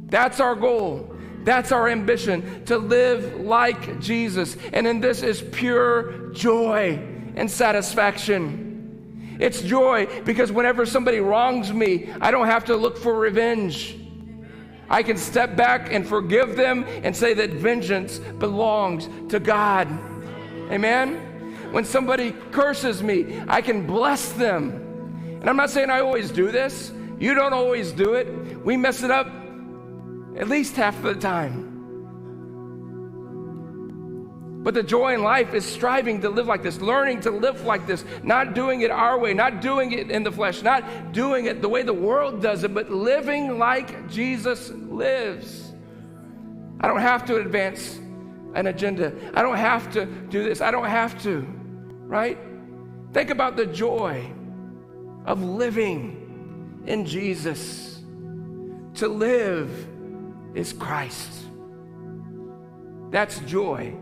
That's 0.07 0.39
our 0.39 0.55
goal. 0.55 1.15
That's 1.43 1.71
our 1.71 1.87
ambition 1.87 2.65
to 2.65 2.77
live 2.77 3.41
like 3.41 3.99
Jesus. 3.99 4.57
And 4.73 4.87
in 4.87 4.99
this 4.99 5.21
is 5.21 5.41
pure 5.41 6.29
joy 6.31 6.99
and 7.35 7.49
satisfaction. 7.49 9.37
It's 9.39 9.61
joy 9.61 10.07
because 10.23 10.51
whenever 10.51 10.85
somebody 10.85 11.19
wrongs 11.19 11.71
me, 11.71 12.09
I 12.21 12.31
don't 12.31 12.47
have 12.47 12.65
to 12.65 12.75
look 12.75 12.97
for 12.97 13.13
revenge. 13.13 13.95
I 14.89 15.03
can 15.03 15.17
step 15.17 15.55
back 15.55 15.91
and 15.91 16.07
forgive 16.07 16.55
them 16.55 16.85
and 17.03 17.15
say 17.15 17.33
that 17.33 17.51
vengeance 17.51 18.19
belongs 18.19 19.09
to 19.29 19.39
God. 19.39 19.87
Amen? 20.71 21.71
When 21.71 21.83
somebody 21.83 22.31
curses 22.51 23.03
me, 23.03 23.41
I 23.47 23.61
can 23.61 23.85
bless 23.85 24.31
them. 24.33 24.71
And 25.41 25.49
I'm 25.49 25.57
not 25.57 25.69
saying 25.69 25.89
I 25.89 25.99
always 26.01 26.31
do 26.31 26.51
this. 26.51 26.91
You 27.19 27.33
don't 27.33 27.53
always 27.53 27.91
do 27.91 28.13
it. 28.13 28.27
We 28.63 28.77
mess 28.77 29.03
it 29.03 29.11
up 29.11 29.27
at 30.37 30.47
least 30.49 30.75
half 30.75 30.95
of 30.97 31.03
the 31.03 31.15
time. 31.15 31.64
But 34.65 34.73
the 34.73 34.81
joy 34.81 35.13
in 35.13 35.21
life 35.21 35.53
is 35.53 35.63
striving 35.63 36.21
to 36.21 36.29
live 36.31 36.47
like 36.47 36.63
this, 36.63 36.81
learning 36.81 37.21
to 37.21 37.29
live 37.29 37.65
like 37.65 37.85
this, 37.85 38.03
not 38.23 38.55
doing 38.55 38.81
it 38.81 38.89
our 38.89 39.19
way, 39.19 39.31
not 39.31 39.61
doing 39.61 39.91
it 39.91 40.09
in 40.09 40.23
the 40.23 40.31
flesh, 40.31 40.63
not 40.63 41.11
doing 41.11 41.45
it 41.45 41.61
the 41.61 41.69
way 41.69 41.83
the 41.83 41.93
world 41.93 42.41
does 42.41 42.63
it, 42.63 42.73
but 42.73 42.89
living 42.89 43.59
like 43.59 44.09
Jesus 44.09 44.71
lives. 44.71 45.71
I 46.79 46.87
don't 46.87 46.99
have 46.99 47.25
to 47.25 47.35
advance 47.35 47.99
an 48.55 48.65
agenda. 48.65 49.13
I 49.35 49.43
don't 49.43 49.55
have 49.55 49.91
to 49.93 50.07
do 50.07 50.43
this. 50.43 50.61
I 50.61 50.71
don't 50.71 50.89
have 50.89 51.21
to, 51.21 51.41
right? 52.07 52.39
Think 53.13 53.29
about 53.29 53.57
the 53.57 53.67
joy 53.67 54.33
of 55.27 55.43
living 55.43 56.81
in 56.87 57.05
Jesus. 57.05 58.01
To 58.95 59.07
live 59.07 59.69
is 60.55 60.73
Christ. 60.73 61.29
That's 63.11 63.37
joy. 63.41 63.95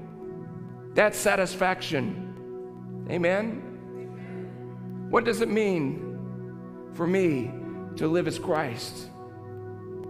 That's 0.93 1.17
satisfaction. 1.17 3.05
Amen? 3.09 5.07
What 5.09 5.25
does 5.25 5.41
it 5.41 5.49
mean 5.49 6.17
for 6.93 7.07
me 7.07 7.51
to 7.97 8.07
live 8.07 8.27
as 8.27 8.39
Christ? 8.39 9.09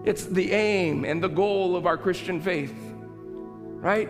It's 0.05 0.25
the 0.25 0.51
aim 0.51 1.05
and 1.05 1.23
the 1.23 1.29
goal 1.29 1.75
of 1.75 1.85
our 1.85 1.97
Christian 1.97 2.41
faith, 2.41 2.75
right? 3.79 4.09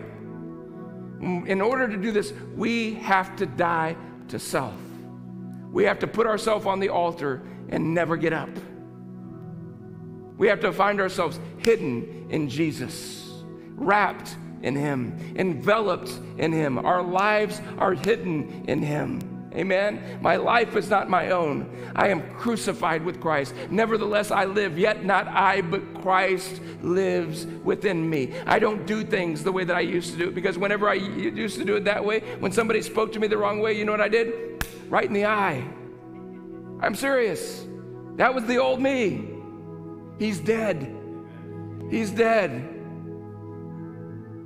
Mm, 1.20 1.46
in 1.46 1.60
order 1.60 1.88
to 1.88 1.96
do 1.96 2.10
this, 2.10 2.32
we 2.56 2.94
have 2.94 3.36
to 3.36 3.46
die 3.46 3.96
to 4.28 4.38
self. 4.38 4.74
We 5.70 5.84
have 5.84 5.98
to 6.00 6.06
put 6.06 6.26
ourselves 6.26 6.66
on 6.66 6.80
the 6.80 6.88
altar 6.88 7.42
and 7.68 7.94
never 7.94 8.16
get 8.16 8.32
up. 8.32 8.50
We 10.36 10.48
have 10.48 10.60
to 10.60 10.72
find 10.72 11.00
ourselves 11.00 11.38
hidden 11.58 12.26
in 12.30 12.48
Jesus, 12.48 13.42
wrapped 13.74 14.36
in 14.64 14.74
Him, 14.74 15.16
enveloped 15.36 16.18
in 16.38 16.50
Him. 16.50 16.78
Our 16.78 17.02
lives 17.02 17.60
are 17.78 17.92
hidden 17.92 18.64
in 18.66 18.82
Him. 18.82 19.20
Amen. 19.54 20.18
My 20.20 20.34
life 20.34 20.74
is 20.74 20.90
not 20.90 21.08
my 21.08 21.30
own. 21.30 21.70
I 21.94 22.08
am 22.08 22.28
crucified 22.34 23.04
with 23.04 23.20
Christ. 23.20 23.54
Nevertheless, 23.70 24.32
I 24.32 24.46
live, 24.46 24.76
yet 24.76 25.04
not 25.04 25.28
I, 25.28 25.60
but 25.60 26.02
Christ 26.02 26.60
lives 26.82 27.46
within 27.62 28.10
me. 28.10 28.32
I 28.46 28.58
don't 28.58 28.84
do 28.84 29.04
things 29.04 29.44
the 29.44 29.52
way 29.52 29.62
that 29.62 29.76
I 29.76 29.80
used 29.80 30.10
to 30.12 30.18
do 30.18 30.28
it 30.28 30.34
because 30.34 30.58
whenever 30.58 30.88
I 30.88 30.94
used 30.94 31.56
to 31.58 31.64
do 31.64 31.76
it 31.76 31.84
that 31.84 32.04
way, 32.04 32.20
when 32.40 32.50
somebody 32.50 32.82
spoke 32.82 33.12
to 33.12 33.20
me 33.20 33.28
the 33.28 33.38
wrong 33.38 33.60
way, 33.60 33.74
you 33.74 33.84
know 33.84 33.92
what 33.92 34.00
I 34.00 34.08
did? 34.08 34.66
Right 34.88 35.06
in 35.06 35.12
the 35.12 35.26
eye. 35.26 35.64
I'm 36.80 36.96
serious. 36.96 37.64
That 38.16 38.34
was 38.34 38.44
the 38.46 38.56
old 38.56 38.80
me. 38.80 39.28
He's 40.18 40.40
dead. 40.40 40.96
He's 41.90 42.10
dead. 42.10 42.73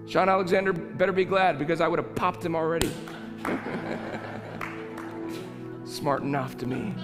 Sean 0.09 0.29
Alexander 0.31 0.73
better 0.73 1.13
be 1.13 1.27
glad 1.27 1.59
because 1.59 1.83
I 1.83 1.89
would 1.89 1.99
have 1.99 2.15
popped 2.15 2.43
him 2.43 2.57
already. 2.57 2.91
Smart 5.85 6.23
enough 6.23 6.57
to 6.59 6.67
me. 6.67 6.95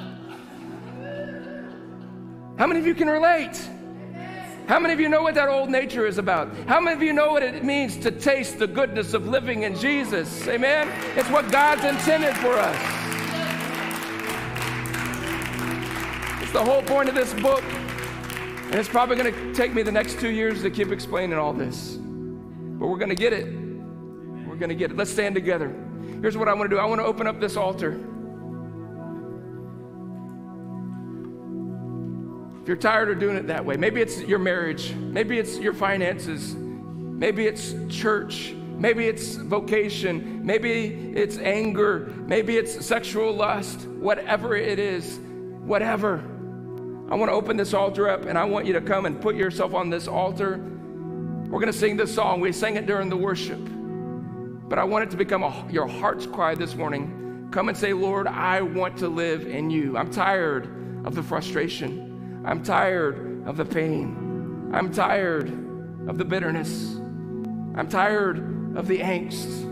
How 2.57 2.67
many 2.67 2.81
of 2.81 2.87
you 2.87 2.95
can 2.95 3.09
relate? 3.09 3.61
How 4.67 4.81
many 4.81 4.95
of 4.95 5.01
you 5.01 5.11
know 5.11 5.23
what 5.23 5.35
that 5.35 5.51
old 5.51 5.69
nature 5.69 6.07
is 6.07 6.17
about? 6.17 6.57
How 6.67 6.81
many 6.81 6.97
of 6.97 7.03
you 7.03 7.13
know 7.13 7.33
what 7.33 7.43
it 7.43 7.63
means 7.63 7.99
to 7.99 8.11
taste 8.11 8.59
the 8.59 8.67
goodness 8.67 9.13
of 9.13 9.29
living 9.29 9.65
in 9.65 9.77
Jesus? 9.77 10.49
Amen? 10.49 10.91
It's 11.19 11.29
what 11.29 11.53
God's 11.53 11.85
intended 11.85 12.35
for 12.37 12.55
us. 12.55 12.77
It's 16.43 16.53
the 16.53 16.65
whole 16.65 16.83
point 16.83 17.11
of 17.11 17.15
this 17.15 17.35
book. 17.35 17.65
And 17.65 18.77
it's 18.77 18.89
probably 18.89 19.17
going 19.17 19.35
to 19.35 19.53
take 19.53 19.75
me 19.75 19.83
the 19.83 19.93
next 19.93 20.19
two 20.19 20.31
years 20.31 20.63
to 20.63 20.71
keep 20.71 20.91
explaining 20.91 21.37
all 21.37 21.53
this. 21.53 21.99
But 22.85 22.91
we're 22.91 22.99
going 22.99 23.09
to 23.09 23.14
get 23.14 23.32
it. 23.32 23.47
We're 24.47 24.57
going 24.57 24.68
to 24.68 24.74
get 24.74 24.91
it. 24.91 24.97
Let's 24.99 25.11
stand 25.11 25.35
together. 25.35 25.74
Here's 26.20 26.37
what 26.37 26.49
I 26.49 26.53
want 26.53 26.68
to 26.68 26.76
do 26.76 26.78
I 26.78 26.85
want 26.85 27.01
to 27.01 27.07
open 27.07 27.26
up 27.26 27.41
this 27.41 27.57
altar. 27.57 27.93
If 32.61 32.68
you're 32.68 32.76
tired 32.76 33.09
of 33.09 33.18
doing 33.18 33.37
it 33.37 33.47
that 33.47 33.64
way, 33.64 33.78
maybe 33.78 34.03
it's 34.03 34.20
your 34.20 34.39
marriage, 34.39 34.93
maybe 34.93 35.39
it's 35.39 35.57
your 35.57 35.72
finances, 35.72 36.55
maybe 36.55 37.47
it's 37.47 37.74
church, 37.89 38.53
maybe 38.53 39.07
it's 39.07 39.37
vocation, 39.37 40.45
maybe 40.45 41.14
it's 41.16 41.39
anger, 41.39 42.12
maybe 42.26 42.59
it's 42.59 42.85
sexual 42.85 43.32
lust, 43.32 43.87
whatever 43.87 44.57
it 44.57 44.78
is, 44.78 45.20
whatever. 45.62 46.18
I 47.11 47.14
want 47.14 47.30
to 47.30 47.35
open 47.35 47.57
this 47.57 47.72
altar 47.72 48.11
up 48.11 48.26
and 48.26 48.37
I 48.37 48.45
want 48.45 48.66
you 48.66 48.74
to 48.74 48.82
come 48.82 49.07
and 49.07 49.18
put 49.18 49.37
yourself 49.37 49.72
on 49.72 49.89
this 49.89 50.07
altar 50.07 50.72
we're 51.51 51.61
going 51.61 51.72
to 51.72 51.78
sing 51.78 51.97
this 51.97 52.14
song. 52.14 52.40
We 52.40 52.53
sang 52.53 52.76
it 52.76 52.86
during 52.86 53.09
the 53.09 53.16
worship. 53.16 53.61
But 54.68 54.78
I 54.78 54.84
want 54.84 55.05
it 55.05 55.11
to 55.11 55.16
become 55.16 55.42
a, 55.42 55.66
your 55.70 55.86
heart's 55.86 56.26
cry 56.26 56.55
this 56.55 56.74
morning. 56.74 57.49
Come 57.53 57.68
and 57.68 57.78
say, 57.78 57.92
Lord, 57.92 58.26
I 58.26 58.62
want 58.62 58.97
to 58.99 59.09
live 59.09 59.47
in 59.47 59.70
you. 59.70 59.97
I'm 59.97 60.11
tired 60.11 60.66
of 61.07 61.14
the 61.14 61.22
frustration. 61.22 62.42
I'm 62.45 62.62
tired 62.62 63.47
of 63.47 63.57
the 63.57 63.64
pain. 63.64 64.70
I'm 64.72 64.92
tired 64.92 65.49
of 66.09 66.18
the 66.18 66.24
bitterness. 66.24 66.97
I'm 67.76 67.88
tired 67.88 68.38
of 68.76 68.88
the 68.88 68.99
angst. 68.99 69.62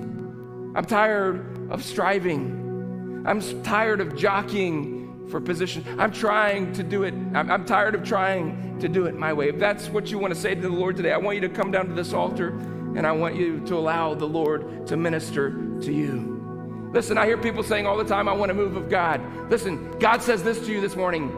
I'm 0.76 0.84
tired 0.84 1.70
of 1.70 1.82
striving. 1.82 3.24
I'm 3.26 3.40
tired 3.62 4.00
of 4.00 4.14
jockeying 4.14 5.01
for 5.32 5.40
position. 5.40 5.84
I'm 5.98 6.12
trying 6.12 6.72
to 6.74 6.84
do 6.84 7.02
it. 7.02 7.14
I'm, 7.34 7.50
I'm 7.50 7.64
tired 7.64 7.96
of 7.96 8.04
trying 8.04 8.78
to 8.78 8.88
do 8.88 9.06
it 9.06 9.16
my 9.16 9.32
way. 9.32 9.48
If 9.48 9.58
that's 9.58 9.88
what 9.88 10.10
you 10.10 10.18
want 10.18 10.32
to 10.32 10.38
say 10.38 10.54
to 10.54 10.60
the 10.60 10.68
Lord 10.68 10.94
today, 10.94 11.10
I 11.10 11.16
want 11.16 11.34
you 11.34 11.40
to 11.40 11.48
come 11.48 11.72
down 11.72 11.88
to 11.88 11.94
this 11.94 12.12
altar 12.12 12.50
and 12.94 13.06
I 13.06 13.12
want 13.12 13.34
you 13.34 13.58
to 13.66 13.74
allow 13.74 14.14
the 14.14 14.26
Lord 14.26 14.86
to 14.86 14.96
minister 14.96 15.50
to 15.80 15.92
you. 15.92 16.90
Listen, 16.92 17.16
I 17.16 17.24
hear 17.24 17.38
people 17.38 17.62
saying 17.62 17.86
all 17.86 17.96
the 17.96 18.04
time, 18.04 18.28
I 18.28 18.34
want 18.34 18.50
to 18.50 18.54
move 18.54 18.76
of 18.76 18.90
God. 18.90 19.20
Listen, 19.50 19.98
God 19.98 20.22
says 20.22 20.42
this 20.42 20.60
to 20.66 20.70
you 20.70 20.82
this 20.82 20.94
morning. 20.94 21.32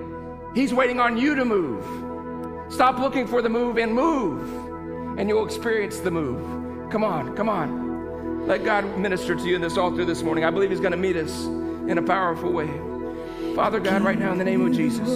He's 0.53 0.75
waiting 0.75 0.99
on 0.99 1.17
you 1.17 1.37
to 1.37 1.45
move. 1.45 2.73
Stop 2.73 2.99
looking 2.99 3.29
for 3.29 3.41
the 3.41 3.49
move 3.49 3.79
and 3.79 3.95
move, 3.95 5.17
and 5.17 5.29
you'll 5.29 5.47
experience 5.47 6.01
the 6.01 6.11
move. 6.11 6.91
Come 6.91 7.05
on, 7.05 7.37
come 7.37 7.49
on. 7.49 8.49
Let 8.49 8.65
God 8.65 8.99
minister 8.99 9.37
to 9.37 9.43
you 9.45 9.55
in 9.55 9.61
this 9.61 9.79
altar 9.79 10.05
this 10.05 10.25
morning. 10.25 10.45
I 10.45 10.51
believe 10.51 10.71
He's 10.71 10.81
going 10.81 10.93
to 10.93 10.99
meet 10.99 11.17
us 11.17 11.45
in 11.45 11.99
a 11.99 12.03
powerful 12.03 12.51
way. 12.51 12.69
Father 13.55 13.79
God, 13.79 14.03
right 14.03 14.19
now 14.19 14.33
in 14.33 14.39
the 14.39 14.45
name 14.45 14.67
of 14.67 14.73
Jesus 14.73 15.09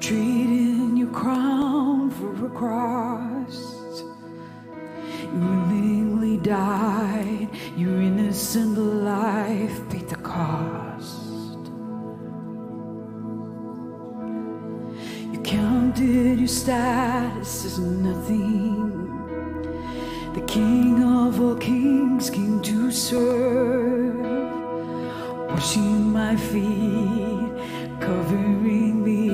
trading 0.00 0.96
your 0.96 1.10
crown 1.10 2.10
for 2.10 2.46
a 2.46 2.50
cross. 2.50 4.04
You 5.20 5.40
willingly 5.40 6.36
died, 6.36 7.48
your 7.76 8.00
innocent 8.00 8.78
life 8.78 9.80
paid 9.90 10.08
the 10.08 10.16
cost. 10.16 11.66
You 15.32 15.40
counted 15.42 16.38
your 16.38 16.48
status 16.48 17.64
as 17.64 17.78
nothing. 17.80 19.15
The 20.36 20.42
King 20.42 21.02
of 21.02 21.40
all 21.40 21.56
kings 21.56 22.28
came 22.28 22.60
to 22.60 22.90
serve, 22.90 24.20
washing 25.48 26.12
my 26.12 26.36
feet, 26.36 27.50
covering 28.00 29.02
me 29.02 29.25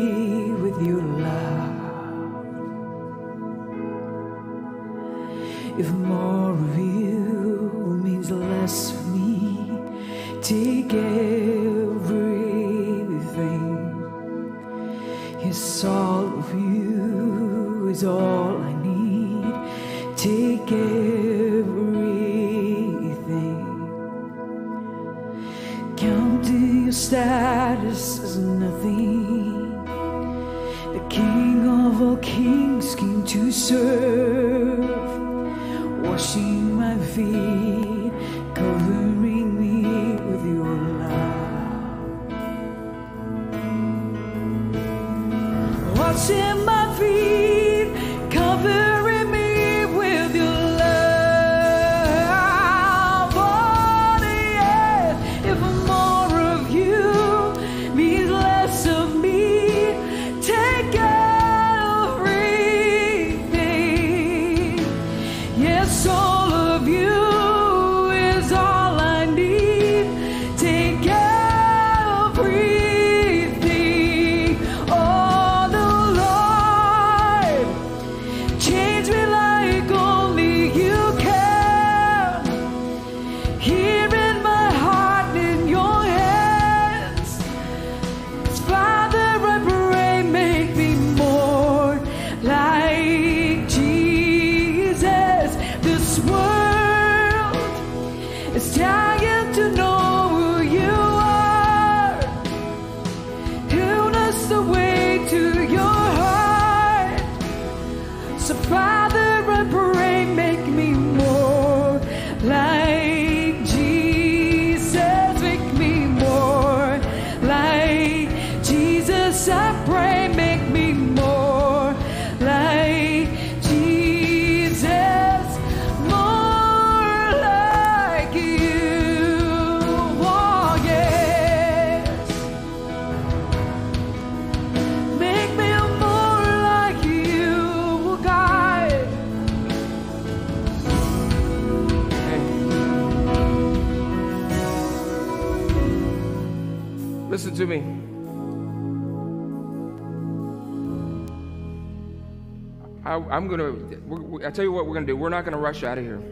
I'm 153.42 153.48
going 153.48 154.40
to, 154.40 154.46
I 154.46 154.52
tell 154.52 154.64
you 154.64 154.70
what 154.70 154.86
we're 154.86 154.94
going 154.94 155.04
to 155.04 155.12
do. 155.12 155.16
We're 155.16 155.28
not 155.28 155.44
going 155.44 155.52
to 155.52 155.58
rush 155.58 155.82
out 155.82 155.98
of 155.98 156.04
here. 156.04 156.22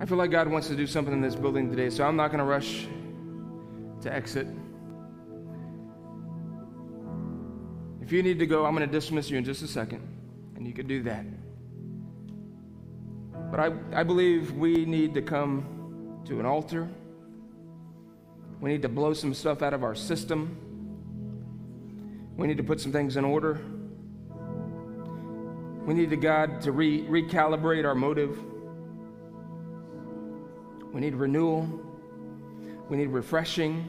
I 0.00 0.06
feel 0.06 0.16
like 0.16 0.30
God 0.30 0.48
wants 0.48 0.68
to 0.68 0.74
do 0.74 0.86
something 0.86 1.12
in 1.12 1.20
this 1.20 1.36
building 1.36 1.68
today, 1.68 1.90
so 1.90 2.06
I'm 2.06 2.16
not 2.16 2.28
going 2.28 2.38
to 2.38 2.44
rush 2.44 2.86
to 4.00 4.10
exit. 4.10 4.46
If 8.00 8.10
you 8.10 8.22
need 8.22 8.38
to 8.38 8.46
go, 8.46 8.64
I'm 8.64 8.74
going 8.74 8.88
to 8.88 8.92
dismiss 8.92 9.28
you 9.28 9.36
in 9.36 9.44
just 9.44 9.60
a 9.60 9.68
second, 9.68 10.00
and 10.56 10.66
you 10.66 10.72
can 10.72 10.86
do 10.86 11.02
that. 11.02 11.26
But 13.50 13.60
I, 13.60 13.72
I 13.92 14.02
believe 14.02 14.52
we 14.52 14.86
need 14.86 15.12
to 15.12 15.20
come 15.20 15.76
to 16.26 16.40
an 16.40 16.46
altar. 16.46 16.88
We 18.60 18.70
need 18.70 18.82
to 18.82 18.88
blow 18.88 19.14
some 19.14 19.32
stuff 19.32 19.62
out 19.62 19.72
of 19.72 19.82
our 19.82 19.94
system. 19.94 20.56
We 22.36 22.46
need 22.46 22.58
to 22.58 22.62
put 22.62 22.80
some 22.80 22.92
things 22.92 23.16
in 23.16 23.24
order. 23.24 23.60
We 25.86 25.94
need 25.94 26.10
to 26.10 26.16
God 26.16 26.60
to 26.62 26.72
re- 26.72 27.02
recalibrate 27.06 27.84
our 27.84 27.94
motive. 27.94 28.38
We 30.92 31.00
need 31.00 31.14
renewal. 31.14 31.68
We 32.88 32.96
need 32.96 33.08
refreshing. 33.08 33.88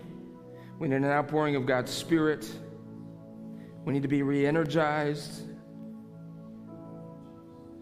We 0.79 0.87
need 0.87 0.97
an 0.97 1.05
outpouring 1.05 1.55
of 1.55 1.65
God's 1.65 1.91
Spirit. 1.91 2.49
We 3.85 3.93
need 3.93 4.03
to 4.03 4.07
be 4.07 4.23
re 4.23 4.45
energized. 4.45 5.43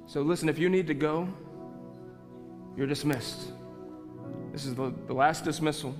So, 0.06 0.22
listen, 0.22 0.50
if 0.50 0.58
you 0.58 0.70
need 0.70 0.88
to 0.88 0.94
go, 0.94 1.28
you're 2.76 2.88
dismissed. 2.88 3.52
This 4.52 4.66
is 4.66 4.76
the, 4.76 4.94
the 5.08 5.14
last 5.14 5.44
dismissal. 5.44 5.96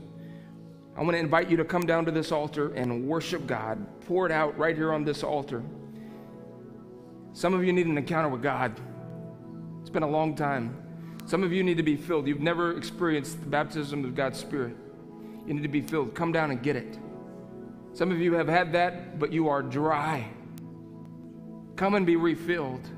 I 0.96 1.02
want 1.02 1.12
to 1.12 1.20
invite 1.20 1.50
you 1.50 1.58
to 1.58 1.66
come 1.66 1.86
down 1.86 2.06
to 2.06 2.12
this 2.12 2.32
altar 2.32 2.74
and 2.74 3.08
worship 3.08 3.48
God. 3.48 3.86
Pour 4.06 4.26
it 4.26 4.32
out 4.32 4.58
right 4.58 4.76
here 4.76 4.92
on 4.92 5.06
this 5.06 5.24
altar. 5.24 5.64
Some 7.32 7.54
of 7.54 7.64
you 7.64 7.72
need 7.72 7.86
an 7.86 7.98
encounter 7.98 8.28
with 8.28 8.42
God. 8.42 8.78
It's 9.82 9.90
been 9.90 10.04
a 10.04 10.10
long 10.10 10.36
time. 10.36 10.76
Some 11.26 11.44
of 11.44 11.54
you 11.54 11.64
need 11.64 11.78
to 11.78 11.84
be 11.84 11.96
filled. 11.96 12.28
You've 12.28 12.40
never 12.40 12.76
experienced 12.76 13.40
the 13.40 13.46
baptism 13.46 14.04
of 14.04 14.16
God's 14.16 14.40
Spirit. 14.40 14.76
You 15.46 15.54
need 15.54 15.62
to 15.62 15.70
be 15.70 15.82
filled. 15.82 16.16
Come 16.16 16.32
down 16.32 16.52
and 16.52 16.62
get 16.62 16.76
it. 16.76 16.98
Some 17.94 18.12
of 18.12 18.20
you 18.20 18.34
have 18.34 18.48
had 18.48 18.74
that, 18.74 19.20
but 19.20 19.32
you 19.32 19.48
are 19.48 19.62
dry. 19.62 20.28
Come 21.76 21.96
and 21.96 22.06
be 22.06 22.16
refilled. 22.16 22.90